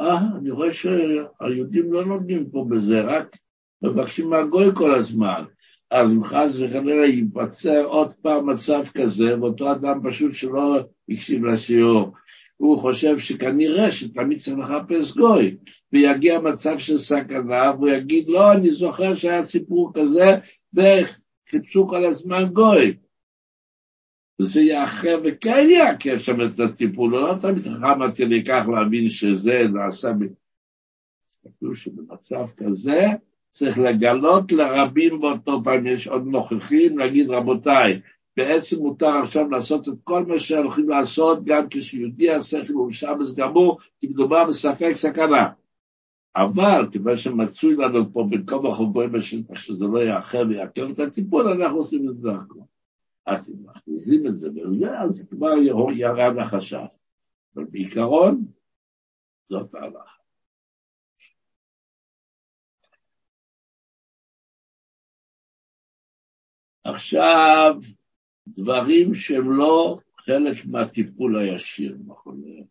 [0.00, 3.36] אה, אני רואה שהיהודים לא נותנים פה בזה, רק
[3.82, 5.44] מבקשים מהגוי כל הזמן.
[5.90, 12.12] אז אם חס וחלילה ייווצר עוד פעם מצב כזה, ואותו אדם פשוט שלא הקשיב לשיעור,
[12.56, 15.56] הוא חושב שכנראה שתמיד צריך לחפש גוי,
[15.92, 20.36] ויגיע מצב של סכנה, והוא יגיד, לא, אני זוכר שהיה סיפור כזה,
[20.74, 22.96] וחיפשו כל הזמן גוי.
[24.42, 29.66] זה יאחר וכן יעכב שם את הטיפול, לא תמיד חכם עד כדי כך להבין שזה
[29.72, 30.12] נעשה.
[31.26, 33.06] תסתכלו שבמצב כזה
[33.50, 38.00] צריך לגלות לרבים באותו פעם, יש עוד נוכחים, להגיד רבותיי,
[38.36, 43.78] בעצם מותר עכשיו לעשות את כל מה שהולכים לעשות, גם כשיהודי השכל הוא שבס גמור,
[44.00, 45.48] כי מדובר בספק סכנה.
[46.36, 51.48] אבל כיוון שמצוי לנו פה בין כל החוברים בשטח שזה לא יאחר ויעכב את הטיפול,
[51.48, 52.69] אנחנו עושים את זה דרכו.
[53.26, 55.52] אז אם מכניסים את זה וזה, אז כבר
[55.96, 56.74] ירד החשש.
[57.54, 58.44] אבל בעיקרון,
[59.48, 60.20] זאת ההלכה.
[66.84, 67.74] עכשיו,
[68.46, 72.62] דברים שהם לא חלק מהטיפול הישיר בחולה.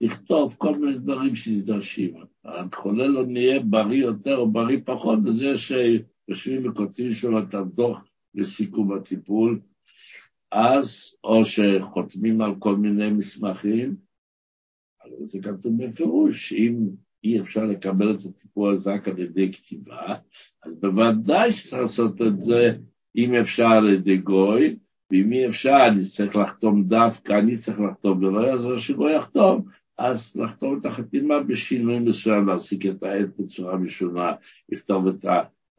[0.00, 2.14] לכתוב כל מיני דברים שנדרשים.
[2.44, 8.92] החולה לא נהיה בריא יותר או בריא פחות, וזה שיושבים וכותבים שם את הדוח לסיכום
[8.92, 9.60] הטיפול,
[10.52, 13.96] אז או שחותמים על כל מיני מסמכים,
[15.04, 16.88] אבל זה כתוב בפירוש, שאם
[17.24, 20.14] אי אפשר לקבל את הטיפול הזה רק על ידי כתיבה,
[20.62, 22.76] אז בוודאי שצריך לעשות את זה,
[23.16, 24.76] אם אפשר על ידי גוי,
[25.10, 29.64] ואם אי אפשר, אני צריך לחתום דווקא, אני צריך לחתום, ולא יעזור שגוי יחתום,
[29.98, 34.32] אז לחתום את החתימה בשינוי מסוים, להפסיק את העט בצורה משונה,
[34.68, 35.06] לכתוב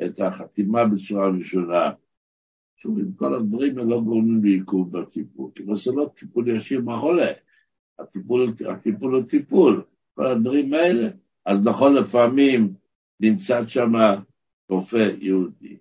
[0.06, 1.92] את החתימה בצורה משונה.
[2.84, 7.32] שוב, כל הדברים האלה לא גורמים לעיכוב בטיפול, כי זה לא טיפול ישיר בחולה,
[8.00, 11.10] הטיפול, הטיפול הוא טיפול, כל הדברים האלה.
[11.46, 12.74] אז נכון, לפעמים
[13.20, 13.92] נמצא שם
[14.70, 15.78] רופא יהודי,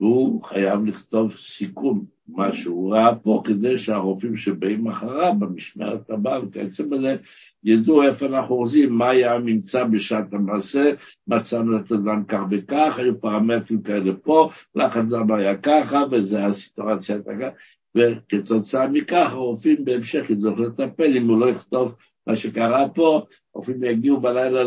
[0.00, 6.82] והוא חייב לכתוב סיכום, מה שהוא ראה פה, כדי שהרופאים שבאים אחריו במשמרת הבאה וכיוצא
[6.82, 7.16] בזה,
[7.64, 10.92] ידעו איפה אנחנו אורזים, מה היה הממצא בשעת המעשה,
[11.26, 17.14] מצאנו את אדם כך וכך, היו פרמטרים כאלה פה, לחץ דם היה ככה, וזו הסיטואציה
[17.14, 17.56] הייתה ככה,
[17.94, 21.94] וכתוצאה מכך הרופאים בהמשך ידעו לטפל, אם הוא לא יכתוב
[22.26, 23.22] מה שקרה פה,
[23.54, 24.62] הרופאים יגיעו בלילה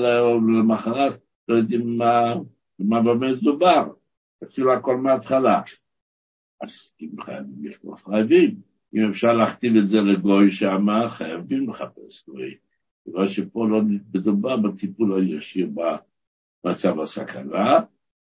[0.60, 2.36] למחרת, לא יודעים מה,
[2.80, 3.88] מה באמת דובר.
[4.44, 5.62] תתחילו הכל מההתחלה.
[6.62, 8.62] אז אם חייבים לכתוב חייבים.
[8.94, 12.58] אם אפשר להכתיב את זה לגוי שמה, חייבים לחפש גוי.
[13.08, 13.82] בגלל שפה לא
[14.14, 15.70] מדובר בטיפול הישיר
[16.64, 17.80] במצב הסכנה,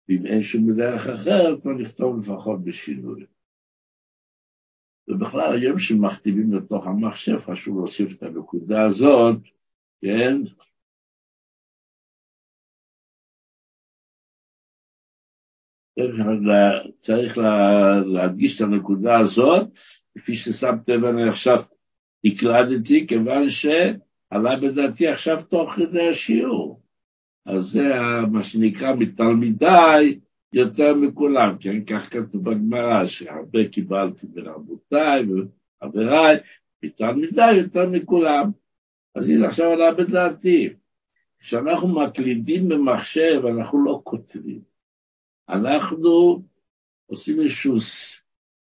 [0.09, 3.27] ואם אין שום דרך אחרת, לא לכתוב לפחות בשינוי.
[5.09, 9.37] ובכלל, היום שמכתיבים לתוך המחשב, חשוב להוסיף את הנקודה הזאת,
[10.01, 10.37] כן?
[17.01, 17.39] צריך
[18.07, 19.67] להדגיש את הנקודה הזאת,
[20.19, 21.59] כפי ששמתם לב, אני עכשיו
[22.25, 26.83] הקלדתי, כיוון שעלה בדעתי עכשיו תוך כדי השיעור.
[27.47, 27.95] אז זה
[28.33, 30.19] מה שנקרא מתלמידיי
[30.53, 31.85] יותר מכולם, כן?
[31.85, 35.25] כך כתוב בגמרא, שהרבה קיבלתי מרבותיי
[35.83, 36.37] וחבריי,
[36.83, 38.51] מתלמידיי יותר מכולם.
[39.15, 40.69] אז הנה עכשיו עלה בדעתי.
[41.39, 44.76] כשאנחנו מקלידים במחשב, אנחנו לא כותבים.
[45.49, 46.43] אנחנו
[47.07, 47.77] עושים איזשהו,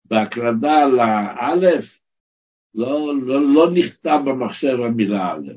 [0.04, 2.00] בהקלדה לאלף,
[2.74, 5.52] לא, לא, לא נכתב במחשב המילה א'.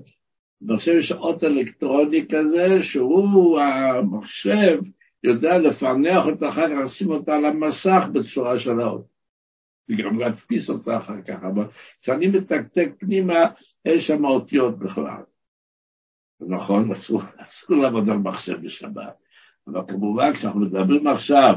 [0.61, 4.79] במחשב יש אות אלקטרוני כזה, שהוא, המחשב,
[5.23, 9.15] יודע לפענח אותה אחר כך, לשים אותה על המסך בצורה של האות.
[9.89, 11.63] וגם להדפיס אותה אחר כך, אבל
[12.01, 13.45] כשאני מתקתק פנימה,
[13.85, 15.23] יש שם אותיות בכלל.
[16.39, 16.91] נכון,
[17.37, 19.24] אסור לעבוד על מחשב בשבת.
[19.67, 21.55] אבל כמובן, כשאנחנו מדברים עכשיו,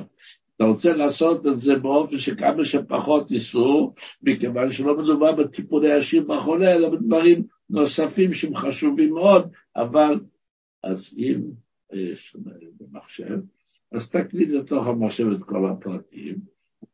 [0.56, 6.74] אתה רוצה לעשות את זה באופן שכמה שפחות איסור, מכיוון שלא מדובר בטיפול הישיר בחולה,
[6.74, 10.20] אלא בדברים נוספים שהם חשובים מאוד, אבל
[10.82, 11.40] אז אם
[11.92, 12.36] יש
[12.80, 13.38] במחשב,
[13.92, 16.36] אז תקליד לתוך המחשב את כל הפרטים,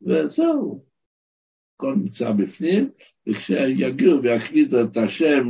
[0.02, 0.84] וזהו,
[1.76, 2.90] הכל נמצא בפנים,
[3.26, 5.48] וכשיגיעו ויקלידו את השם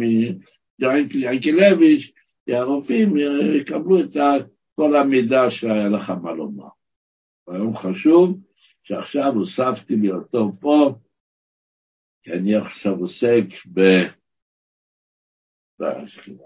[0.79, 2.13] מיינקלביץ',
[2.49, 3.17] הרופאים
[3.57, 4.33] יקבלו את ה...
[4.75, 6.69] כל המידע שהיה לך מה לומר.
[7.47, 8.39] והיום חשוב
[8.83, 10.95] שעכשיו הוספתי לי אותו פה,
[12.23, 13.81] כי אני עכשיו עוסק ב...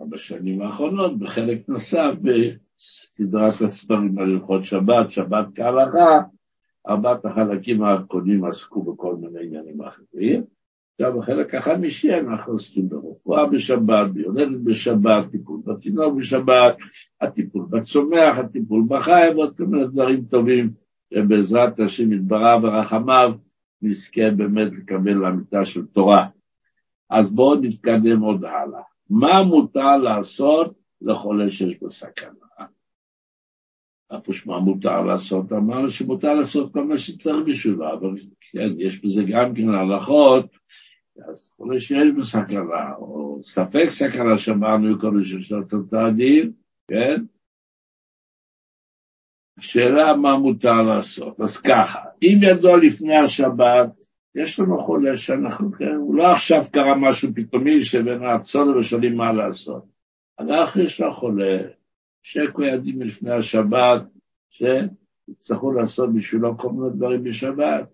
[0.08, 6.20] בשנים האחרונות, בחלק נוסף בסדרת הספרים על הלכות שבת, שבת כהלכה,
[6.88, 10.44] ארבעת החלקים הקודמים עסקו בכל מיני עניינים אחרים.
[11.00, 16.76] עכשיו בחלק החמישי אנחנו עוסקים ברפואה בשבת, ביולדת בשבת, טיפול בתינוק בשבת,
[17.20, 20.70] הטיפול בצומח, הטיפול בחי, ועוד כל מיני דברים טובים
[21.14, 23.32] שבעזרת השם יתברך ורחמיו
[23.82, 26.26] נזכה באמת לקבל לאמיתה של תורה.
[27.10, 28.82] אז בואו נתקדם עוד הלאה.
[29.10, 32.30] מה מותר לעשות לחולה שיש בו סכנה?
[34.10, 35.52] הפוש מה מותר לעשות?
[35.52, 38.10] אמרנו שמותר לעשות כל מה שצריך בשבילו, אבל
[38.52, 40.46] כן, יש בזה גם כן הלכות
[41.26, 46.52] אז חולה שיש בסכנה, או ספק סכנה שאמרנו קודם שיש לו אותו הדין,
[46.88, 47.24] כן?
[49.58, 51.40] השאלה מה מותר לעשות.
[51.40, 53.90] אז ככה, אם ידוע לפני השבת,
[54.34, 59.32] יש לנו חולה שאנחנו, כן, הוא לא עכשיו קרה משהו פתאומי שבין הרצון ושואלים מה
[59.32, 59.84] לעשות.
[60.38, 61.58] אנחנו יש לו חולה,
[62.22, 64.02] שקו ידים לפני השבת,
[64.50, 67.88] שיצטרכו לעשות בשבילו כל מיני דברים בשבת.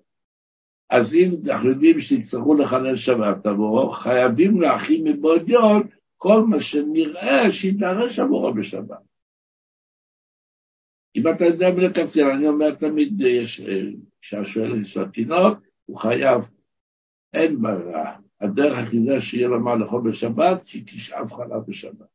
[0.91, 5.83] אז אם אנחנו יודעים שיצטרכו לחלל שבת עבורו, חייבים להכין מבעוד יום
[6.17, 9.14] כל מה שנראה שידרש עבורו בשבת.
[11.17, 16.41] אם אתה יודע מלקצר, אני אומר תמיד, יש, אישה שואלת של התינוק, הוא חייב,
[17.33, 18.17] אין ברירה.
[18.41, 22.07] הדרך היחידה שיהיה לו מה לאכול בשבת, שהיא תשאב חלב בשבת.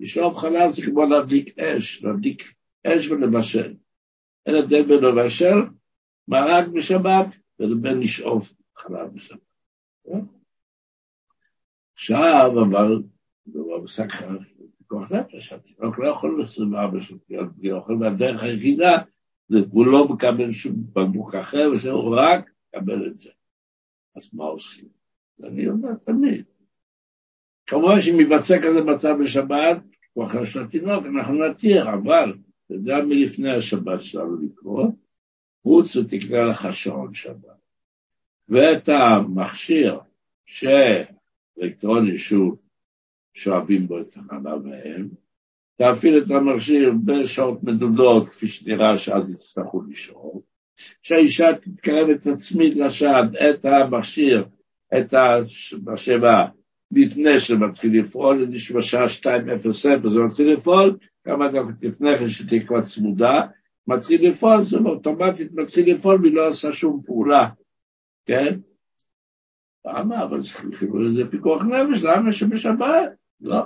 [0.00, 2.54] לשאוב חלב זה כמו להדליק אש, להדליק
[2.86, 3.74] אש ולבשל.
[4.46, 5.56] אין הבדל בין לבשל
[6.28, 7.26] מרק בשבת
[7.58, 9.38] ולבין לשאוב חלב בשבת.
[11.92, 13.02] עכשיו, אבל,
[13.46, 14.34] זה לא מסכן,
[14.90, 18.98] פיקוח נפש, התינוק לא יכול ל-24 שעות להיות בלי אוכל, והדרך היחידה
[19.48, 23.30] זה הוא לא מקבל שום בקבוק אחר, ושהוא רק מקבל את זה.
[24.16, 24.88] אז מה עושים?
[25.44, 26.44] אני אומר תמיד.
[27.66, 29.76] כמובן שאם ייווצר כזה מצב בשבת,
[30.12, 32.34] הוא אחר של התינוק, אנחנו נתיר, אבל
[32.66, 34.86] אתה יודע מלפני השבת שלנו לקרוא,
[35.62, 37.60] חוץ ותקרא לך שעון שבת.
[38.48, 39.98] ואת המכשיר
[40.46, 42.56] שאלקטרוני שהוא
[43.34, 45.08] שואבים בו את החלב האם,
[45.76, 50.40] תפעיל את המכשיר בשעות מדודות, כפי שנראה שאז יצטרכו לשאול.
[51.02, 54.44] כשהאישה תתקרב את עצמית לשד, את המכשיר,
[54.98, 56.46] את המשאבה,
[56.92, 63.40] לפני שמתחיל לפעול, בשעה 2:00 זה מתחיל לפעול, כמה דקות לפני כן שתהיה כבר צמודה,
[63.86, 67.48] מתחיל לפעול, זה אוטומטית מתחיל לפעול והיא לא עושה שום פעולה,
[68.26, 68.58] כן?
[69.86, 70.22] למה?
[70.22, 73.19] אבל זה פיקוח נפש, למה שבשבת?
[73.40, 73.64] לא.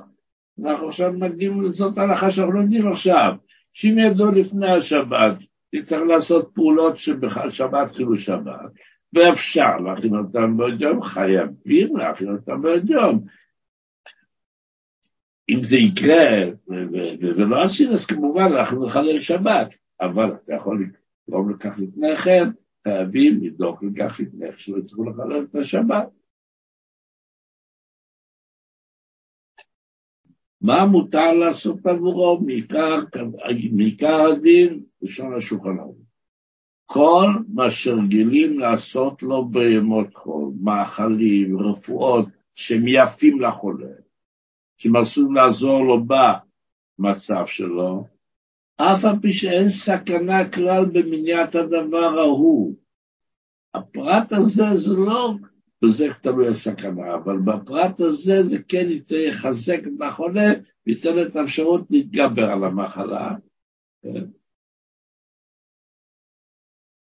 [0.64, 3.32] אנחנו עכשיו מקדים, זאת ההלכה שאנחנו לומדים עכשיו,
[3.72, 5.36] שאם ידעו לפני השבת,
[5.82, 8.70] צריך לעשות פעולות שבכלל שבת חילול שבת,
[9.12, 13.24] ואפשר להכין אותם בעוד יום, חייבים להכין אותם בעוד יום.
[15.48, 16.50] אם זה יקרה
[17.20, 19.68] ולא עשינו, אז כמובן אנחנו נחלל שבת,
[20.00, 20.90] אבל אתה יכול
[21.28, 22.48] לגרום לכך לפני כן,
[22.88, 26.08] חייבים לדאוג לכך לפני כן שלא יצטרכו לחלל את השבת.
[30.64, 32.40] מה מותר לעשות עבורו?
[33.72, 35.96] מעיקר הדין, ראשון השולחן ערוך.
[36.86, 43.92] כל מה שרגילים לעשות לו בימות חול, מאכלים, רפואות, שהם יפים לחולה,
[44.76, 46.04] שהם עשויים לעזור לו
[46.98, 48.04] במצב שלו,
[48.76, 52.74] אף על פי שאין סכנה כלל במניעת הדבר ההוא.
[53.74, 55.34] הפרט הזה זה לא
[55.82, 58.86] בזה תלוי הסכנה, אבל בפרט הזה זה כן
[59.28, 60.52] יחזק את החולה
[60.86, 63.30] וייתן את האפשרות להתגבר על המחלה.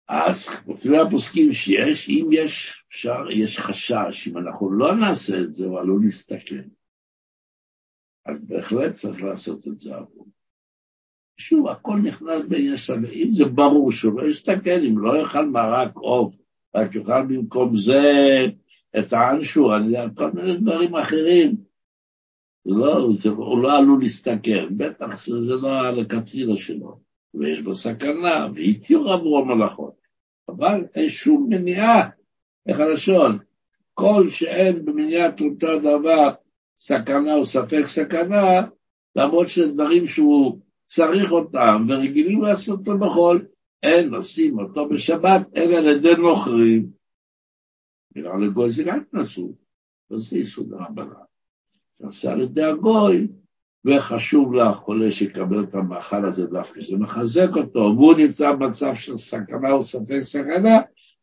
[0.09, 5.65] אז כותבי הפוסקים שיש, אם יש, אפשר, יש חשש, אם אנחנו לא נעשה את זה,
[5.65, 6.69] הוא עלול להסתכן.
[8.27, 10.27] אז בהחלט צריך לעשות את זה עבור.
[11.37, 16.37] שוב, הכל נכנס ביסד, אם זה ברור שהוא לא יסתכן, אם לא יאכל מרק עוף,
[16.75, 18.03] רק יאכל במקום זה
[18.99, 19.73] את האנשור,
[20.17, 21.57] כל מיני דברים אחרים.
[22.67, 26.99] לא, הוא לא עלול להסתכן, בטח שזה לא הלכתחילה שלו,
[27.35, 29.95] ויש בו סכנה, והתיר עבורו מלאכות.
[30.49, 32.09] אבל אין שום מניעה,
[32.67, 33.39] איך הלשון,
[33.95, 36.31] כל שאין במניעת אותו דבר
[36.77, 38.67] סכנה או ספק סכנה,
[39.17, 43.39] למרות שזה דברים שהוא צריך אותם ורגילים לעשות אותו בכל,
[43.83, 46.91] אין עושים אותו בשבת, אלא על ידי נוכרים.
[48.17, 49.53] נראה לגוי זה גם נשוא,
[50.11, 51.13] וזה יסוד הרבנן.
[52.01, 53.29] נעשה על ידי הגוי,
[53.85, 59.73] וחשוב לחולה שיקבל את המאכל הזה דווקא, שזה מחזק אותו, והוא נמצא במצב של סכנה
[59.73, 60.79] או ספק סכנה,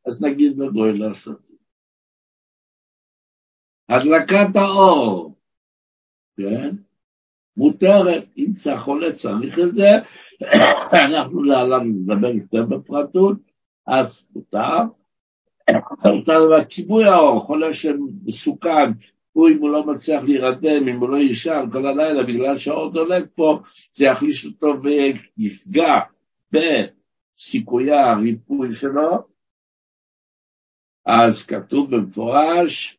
[0.06, 1.56] אז נגיד לגוי לעשות זה.
[3.89, 5.36] הדלקת האור,
[6.38, 6.76] כן?
[7.58, 9.89] מותרת, אם החולה צריך את זה,
[11.06, 13.38] אנחנו להלן נדבר יותר בפרטות,
[13.88, 14.80] אז מותר.
[16.06, 18.91] מותר כיבוי האור, חולה שמסוכן,
[19.32, 23.26] הוא אם הוא לא מצליח להירדם, אם הוא לא יישן כל הלילה בגלל שהאור דולק
[23.36, 23.60] פה,
[23.93, 25.99] זה יחליש אותו ויפגע
[26.51, 29.36] בסיכויי הריפוי שלו.
[31.06, 32.97] אז כתוב במפורש,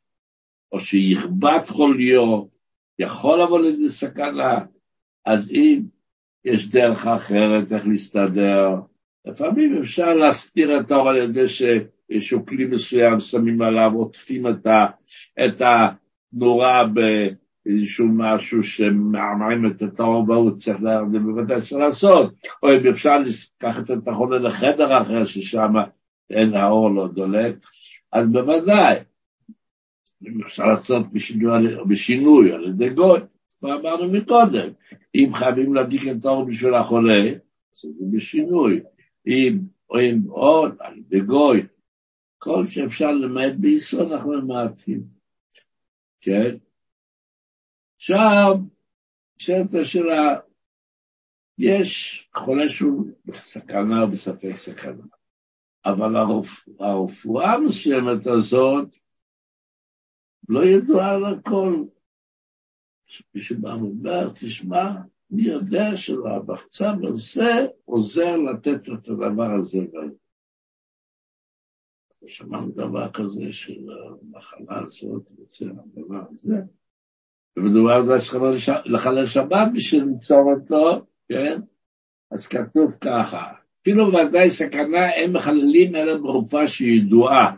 [0.73, 2.43] או שיכבת חוליו,
[2.99, 4.59] יכול לבוא לידי סכנה,
[5.27, 5.83] אז אם
[6.45, 8.69] יש דרך אחרת איך להסתדר,
[9.27, 14.67] לפעמים אפשר להסתיר את האור על ידי שאיזשהו כלי מסוים שמים עליו, עוטפים את,
[15.45, 22.87] את הנורה באיזשהו משהו שמעמעים את האור והוא צריך להרדים, בוודאי צריך לעשות, או אם
[22.91, 25.73] אפשר לקחת את החולה לחדר אחר ששם
[26.31, 27.57] אין האור לא דולק,
[28.13, 28.97] אז בוודאי.
[30.47, 33.21] אפשר לעשות בשינוי, בשינוי על ידי גוי,
[33.59, 34.69] כבר אמרנו מקודם,
[35.15, 37.23] אם חייבים להדליק את האור בשביל החולה,
[37.73, 38.81] זה בשינוי,
[39.27, 39.59] אם
[39.89, 41.67] רואים עוד על ידי גוי,
[42.39, 45.03] כל שאפשר למעט ביסוד אנחנו ממעטים,
[46.21, 46.57] כן?
[47.97, 48.59] עכשיו,
[49.37, 50.39] נשאלת השאלה,
[51.59, 55.05] יש חולה שהוא בסכנה או בספק סכנה,
[55.85, 56.17] אבל
[56.81, 58.89] הרפואה המסוימת הזאת
[60.49, 61.85] לא ידועה על הכל.
[63.35, 64.91] מישהו בא ואומר, תשמע,
[65.33, 70.15] אני יודע שהבחצב הזה עוזר לתת את הדבר הזה והזה.
[72.29, 76.57] שמענו דבר כזה של המחלה הזאת, יוצא הדבר הזה,
[77.57, 81.61] ומדובר על זה לחלל שבת בשביל ליצור אותו, כן?
[82.31, 87.57] אז כתוב ככה, אפילו ודאי סכנה הם מחללים אלא ברופאה שידועה,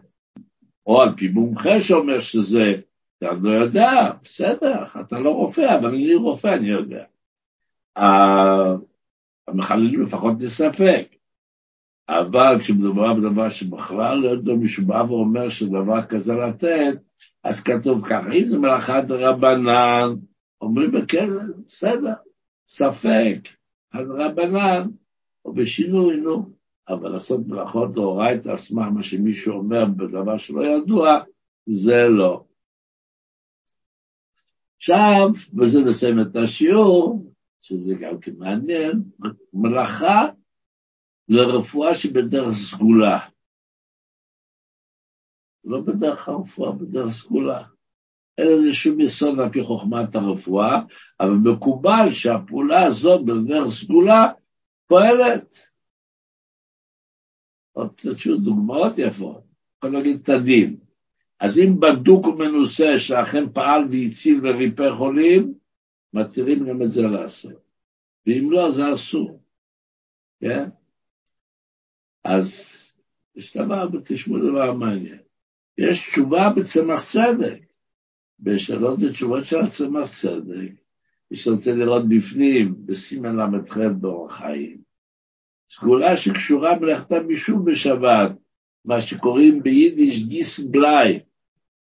[0.88, 2.74] או על פי מומחה שאומר שזה,
[3.18, 7.04] אתה לא יודע, בסדר, אתה לא רופא, אבל אני רופא, אני יודע.
[9.48, 11.14] המחללים לפחות בספק.
[12.08, 16.98] אבל כשמדובר בדבר שבכלל לא יודע מישהו בא ואומר שדבר כזה לתת,
[17.44, 20.14] אז כתוב ככה, אם זה מלאכה דרבנן,
[20.60, 22.14] אומרים בכסף, בסדר,
[22.66, 23.48] ספק,
[23.92, 24.88] הדרבנן,
[25.44, 26.57] או בשינוי, נו,
[26.88, 31.18] אבל לעשות מלאכות דאורייתא עצמה, מה שמישהו אומר בדבר שלא ידוע,
[31.66, 32.44] זה לא.
[34.76, 39.02] עכשיו, בזה נסיים את השיעור, שזה גם כן מעניין,
[39.52, 40.28] מלאכה
[41.28, 43.18] לרפואה שבדרך סגולה.
[45.64, 47.64] לא בדרך הרפואה, בדרך סגולה.
[48.38, 50.80] אין לזה שום יסוד על פי חוכמת הרפואה,
[51.20, 54.32] אבל מקובל שהפעולה הזאת בדרך סגולה
[54.86, 55.67] פועלת.
[57.96, 59.42] תשאו דוגמאות יפות,
[59.76, 60.76] יכול להגיד את הדין.
[61.40, 65.54] אז אם בדוק ומנוסה שאכן פעל והציל וריפא חולים,
[66.12, 67.62] מתירים גם את זה לעשות.
[68.26, 69.42] ואם לא, זה אסור.
[70.40, 70.68] כן?
[72.24, 72.74] אז
[73.36, 75.18] יש דבר, תשמעו דבר מעניין.
[75.78, 77.68] יש תשובה בצמח צדק.
[78.40, 80.72] בשאלות ותשובות של הצמח צדק,
[81.30, 84.87] מי שרוצה לראות בפנים, בסימן ל"ח באורח חיים.
[85.70, 88.32] סגולה שקשורה מלאכתה משום בשבת,
[88.84, 91.18] מה שקוראים ביידיש גיס בלאי,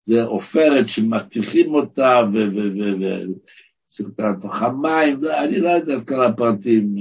[0.06, 6.94] זה עופרת שמטיחים אותה וצריך לתוך המים, אני לא יודע את כל הפרטים.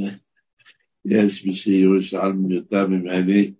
[1.05, 3.53] יש מי שירושלמי יותר ממני,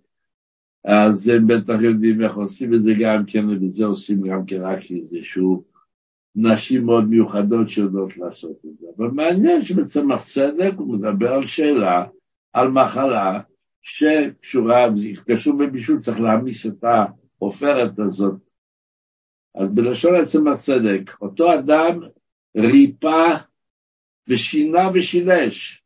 [0.84, 4.78] אז הם בטח יודעים איך עושים את זה גם כן, וזה עושים גם כן רק
[4.90, 5.64] איזשהו
[6.36, 8.86] נשים מאוד מיוחדות שיודעות לעשות את זה.
[8.96, 12.04] אבל מעניין שבצמח צדק הוא מדבר על שאלה,
[12.52, 13.40] על מחלה,
[13.82, 14.86] שקשורה,
[15.26, 18.40] קשור בבישול, צריך להעמיס את העופרת הזאת.
[19.54, 22.00] אז בלשון הצמח צדק, אותו אדם
[22.56, 23.36] ריפא
[24.28, 25.82] ושינה ושילש.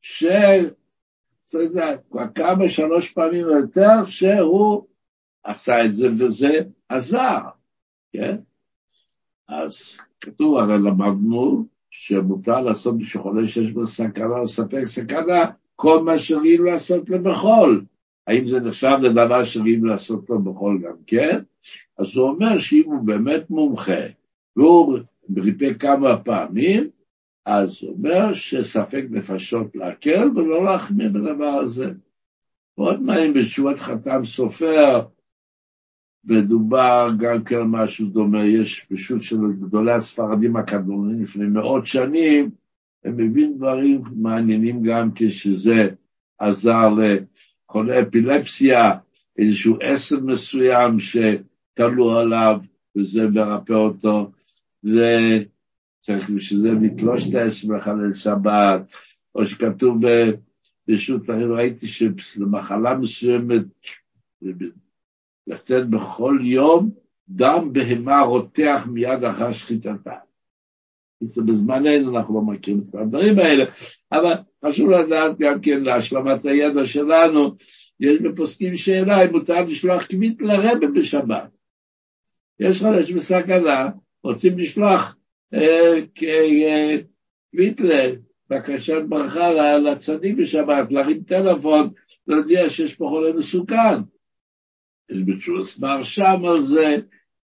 [0.00, 4.86] שאתה יודע, כבר כמה, שלוש פעמים או יותר, שהוא
[5.44, 6.48] עשה את זה וזה
[6.88, 7.40] עזר,
[8.12, 8.36] כן?
[9.48, 15.44] אז כתוב, הרי למדנו שמותר לעשות בשביל חולה שיש בו סכנה או ספק סכנה,
[15.76, 17.84] כל מה שראים לעשות לו בחול.
[18.26, 21.38] האם זה נחשב לדבר שראים לעשות לו בחול גם כן?
[21.98, 24.02] אז הוא אומר שאם הוא באמת מומחה,
[24.56, 24.98] והוא
[25.36, 26.88] ריפא כמה פעמים,
[27.46, 31.90] אז הוא אומר שספק נפשות להקל ולא להחמיא בדבר הזה.
[32.78, 35.00] מאוד מעניין בתשובת חתם סופר,
[36.24, 42.50] מדובר גם כן משהו דומה, יש פשוט של גדולי הספרדים הקדמונים לפני מאות שנים,
[43.04, 45.88] הם מביאים דברים מעניינים גם כשזה
[46.38, 48.90] עזר לחולי אפילפסיה,
[49.38, 52.60] איזשהו עשב מסוים שתלו עליו
[52.96, 54.30] וזה מרפא אותו,
[56.00, 58.80] צריך בשביל זה לתלוש את האש ולחלל שבת,
[59.34, 60.02] או שכתוב
[60.88, 61.86] ברשות, ראיתי
[62.18, 63.62] שלמחלה מסוימת,
[65.46, 66.90] לתת בכל יום
[67.28, 70.14] דם בהמה רותח מיד אחר שחיטתה.
[71.22, 73.64] בזמננו אנחנו לא מכירים את הדברים האלה,
[74.12, 74.34] אבל
[74.64, 77.54] חשוב לדעת גם כן להשלמת הידע שלנו,
[78.00, 81.50] יש בפוסקים שאלה אם מותר לשלוח כמית לרבה בשבת.
[82.60, 83.88] יש חלש בסכנה,
[84.24, 85.16] רוצים לשלוח
[87.52, 88.12] כמיתלה,
[88.50, 91.90] בקשת ברכה לצדיק בשבת, להרים טלפון,
[92.26, 94.00] להודיע שיש פה חולה מסוכן.
[95.10, 96.96] יש בתשוס שם על זה,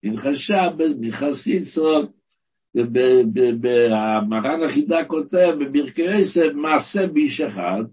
[0.04, 2.06] הנחשה במיכס יצרון,
[3.62, 7.84] והמרן החידה כותב בברכי עשב מעשה באיש אחד,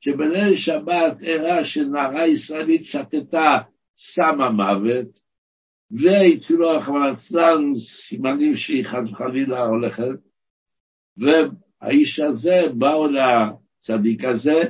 [0.00, 3.58] שבליל שבת הראה שנערה ישראלית שתתה
[3.96, 5.20] סם המוות,
[5.90, 10.18] והצילו ליצלן סימנים שהיא חס וחלילה הולכת,
[11.16, 14.62] והאיש הזה באו לצדיק הזה,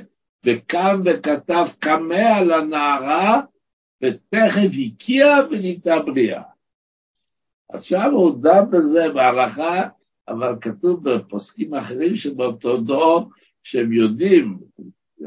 [0.45, 3.41] וקם וכתב קמע לנערה
[4.01, 6.41] ותכף הקיע ונהייתה בריאה.
[7.69, 9.87] עכשיו הוא דן בזה בהלכה,
[10.27, 13.29] אבל כתוב בפוסקים אחרים שבאותו דור,
[13.63, 14.57] שהם יודעים,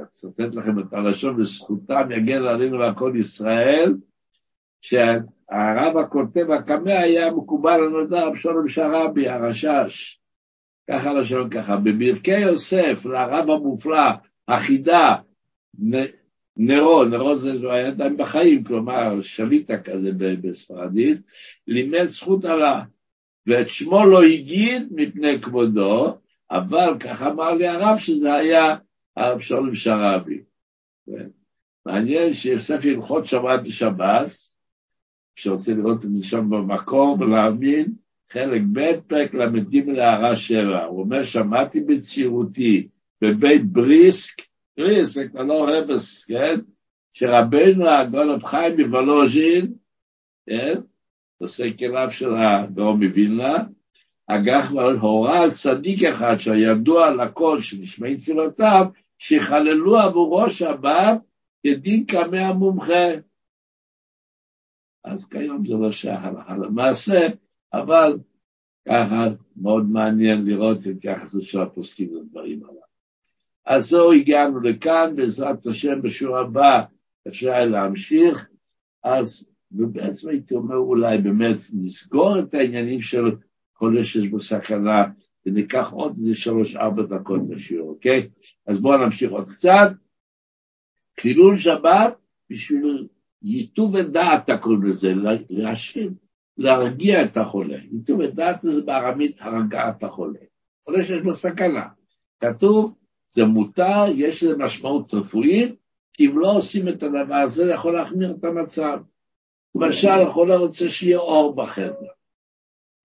[0.02, 3.94] אצטט לכם את הלשון, לזכותם יגן עלינו ועל כל ישראל,
[4.80, 10.20] שהרב הכותב הקמא היה מקובל על נודע רב שלום שרבי, הרשש.
[10.90, 14.10] ככה לשון ככה, בברכי יוסף לרב המופלא,
[14.48, 15.16] החידה,
[16.56, 21.20] נרו, נרו זה לא היה עדיין בחיים, כלומר שליטה כזה בספרדית,
[21.66, 22.82] לימד זכות עלה,
[23.46, 26.18] ואת שמו לא הגיד מפני כבודו,
[26.50, 28.76] אבל כך אמר לי הרב שזה היה
[29.16, 30.40] הרב שלום שרבי.
[31.06, 31.28] כן.
[31.86, 34.30] מעניין שיוסף הלכות שבת בשבת,
[35.36, 37.92] שרוצה לראות את זה שם במקור ולהבין,
[38.30, 42.88] חלק ב' פרק ל"ג להערה שבע, הוא אומר, שמעתי בצעירותי
[43.20, 44.42] בבית בריסק,
[44.76, 46.60] בריסק זה כבר לא רבס, כן?
[47.12, 49.74] שרבנו הגאון רב חיים מוולוז'ין,
[50.46, 50.80] כן?
[51.38, 53.56] עושה כליו של הגאון מווילנה,
[54.26, 54.70] אגח
[55.00, 58.84] הורה על צדיק אחד שידוע לכל שנשמעים תפילותיו,
[59.18, 61.20] שיחללו עבורו שבת
[61.62, 63.06] כדין קמא המומחה.
[65.04, 66.20] אז כיום זה לא שייך
[66.62, 67.28] למעשה,
[67.72, 68.18] אבל
[68.88, 72.93] ככה מאוד מעניין לראות את יחסו של הפוסקים לדברים הללו.
[73.66, 76.82] אז זהו הגענו לכאן, בעזרת השם בשיעור הבא
[77.28, 78.48] אפשר להמשיך,
[79.04, 83.36] אז ובעצם הייתי אומר אולי באמת לסגור את העניינים של
[83.74, 85.04] חולה שיש בו סכנה,
[85.46, 88.28] וניקח עוד איזה שלוש-ארבע דקות לשיעור, אוקיי?
[88.66, 89.90] אז בואו נמשיך עוד קצת.
[91.20, 92.16] חילול שבת
[92.50, 93.06] בשביל
[93.42, 95.12] ייטוב ודעת, קוראים לזה,
[95.50, 96.10] להשאיר,
[96.58, 97.78] להרגיע את החולה.
[97.92, 100.38] ייטוב ודעת זה בארמית הרגעת החולה.
[100.84, 101.86] חולה שיש בו סכנה.
[102.40, 102.94] כתוב,
[103.34, 105.74] זה מותר, יש לזה משמעות רפואית,
[106.12, 108.98] כי אם לא עושים את הדבר הזה, זה יכול להחמיר את המצב.
[109.74, 112.14] למשל, החולה רוצה שיהיה אור בחדר.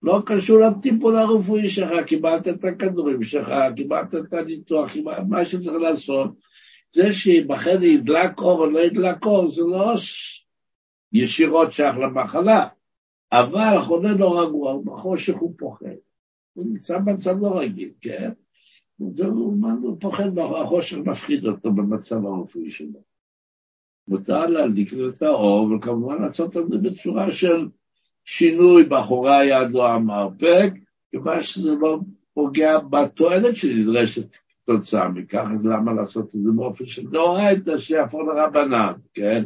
[0.03, 4.91] לא קשור לטיפול הרפואי שלך, קיבלת את הכדורים שלך, קיבלת את הניתוח,
[5.27, 6.31] מה שצריך לעשות.
[6.91, 9.93] זה שבחדר ידלק אור או לא ידלק אור, זה לא
[11.13, 12.67] ישירות שייך למחלה,
[13.31, 15.85] אבל החולה לא רגוע, בחושך הוא פוחד.
[16.53, 18.31] הוא נמצא במצב לא רגיל, כן?
[18.99, 22.99] הוא פוחד, החושך מפחיד אותו במצב הרפואי שלו.
[24.07, 27.67] מותר להדליק את האור, וכמובן לעשות את זה בצורה של
[28.25, 30.73] שינוי באחורי היד לא המרפק,
[31.11, 31.99] כיוון שזה לא
[32.33, 38.93] פוגע בתועלת שנדרשת כתוצאה מכך, אז למה לעשות את זה באופן של דאורייתא שיפור לרבנן,
[39.13, 39.45] כן?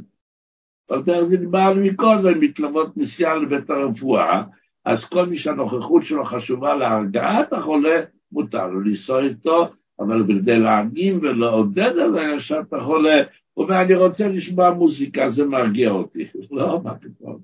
[0.89, 4.43] אבל דרך זה דיברנו מקודם, מתלוות נסיעה לבית הרפואה,
[4.85, 8.01] אז כל מי שהנוכחות שלו חשובה להרגעת החולה,
[8.33, 9.67] מותר לו לנסוע איתו,
[9.99, 13.23] אבל בכדי להגיד ולעודד על הרגשת החולה,
[13.53, 16.27] הוא אומר, אני רוצה לשמוע מוזיקה, זה מרגיע אותי.
[16.51, 17.39] לא, מה פתאום.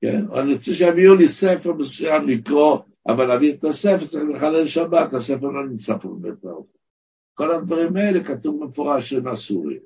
[0.00, 0.24] כן?
[0.34, 5.46] אני רוצה שיביאו לי ספר מסוים לקרוא, אבל להביא את הספר צריך לחלל שבת, הספר
[5.46, 6.78] לא נמצא פה בבית האוכל.
[7.34, 9.80] כל הדברים האלה כתוב מפורש שהם אסורים.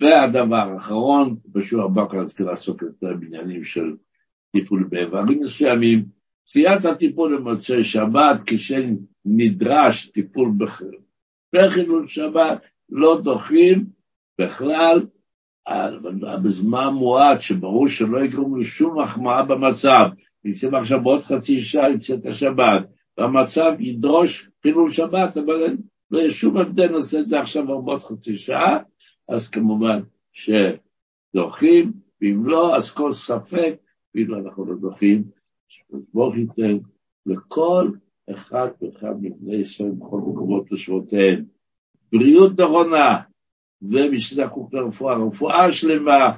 [0.00, 3.96] והדבר האחרון, בשיעור הבא כבר נתחיל לעסוק יותר בעניינים של
[4.52, 6.15] טיפול באיברים מסוימים.
[6.46, 10.52] תפיית הטיפול במוצאי שבת, כשנדרש טיפול
[11.52, 13.84] בחילול שבת, לא דוחים
[14.40, 15.06] בכלל,
[16.42, 20.04] בזמן מועט, שברור שלא יגרום לשום החמאה במצב.
[20.44, 22.88] נצא עכשיו בעוד חצי שעה יצאת השבת,
[23.18, 25.76] והמצב ידרוש חילול שבת, אבל
[26.10, 28.78] לא יהיה שום הבדל, נעשה את זה עכשיו בעוד חצי שעה,
[29.28, 30.00] אז כמובן
[30.32, 33.74] שדוחים, ואם לא, אז כל ספק,
[34.10, 35.24] אפילו אנחנו לא דוחים,
[35.68, 36.78] שברוך ייתן
[37.26, 37.90] לכל
[38.30, 41.44] אחד ואחד מבני ישראל בכל מקומות לשבותיהם.
[42.12, 43.16] בריאות נכונה,
[43.82, 46.32] ומי שזקוק לרפואה, רפואה שלמה,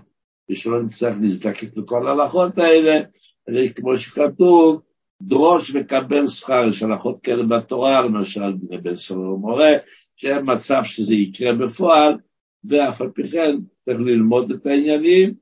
[0.50, 3.00] ושלא נצטרך להזדקק לכל ההלכות האלה,
[3.48, 4.82] הרי כמו שכתוב,
[5.22, 9.72] דרוש וקבל שכר, יש הלכות כאלה בתורה, למשל בני בן סולו מורה,
[10.16, 12.18] שאין מצב שזה יקרה בפועל,
[12.64, 15.34] ואף על פי כן צריך ללמוד את העניינים,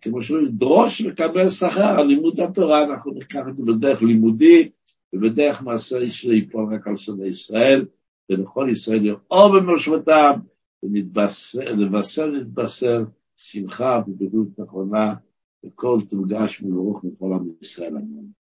[0.00, 4.70] כמו שאומרים, דרוש וקבל שכר על לימוד התורה, אנחנו ניקח את זה בדרך לימודי,
[5.12, 7.86] ובדרך מעשה שיפול רק על שונאי ישראל,
[8.30, 10.32] ולכל ישראל יאור במושבתם,
[10.82, 13.04] ולבשר להתבשר
[13.36, 15.14] שמחה ובריאות נכונה,
[15.64, 17.92] וכל תורגש מברוך מכל עם ישראל.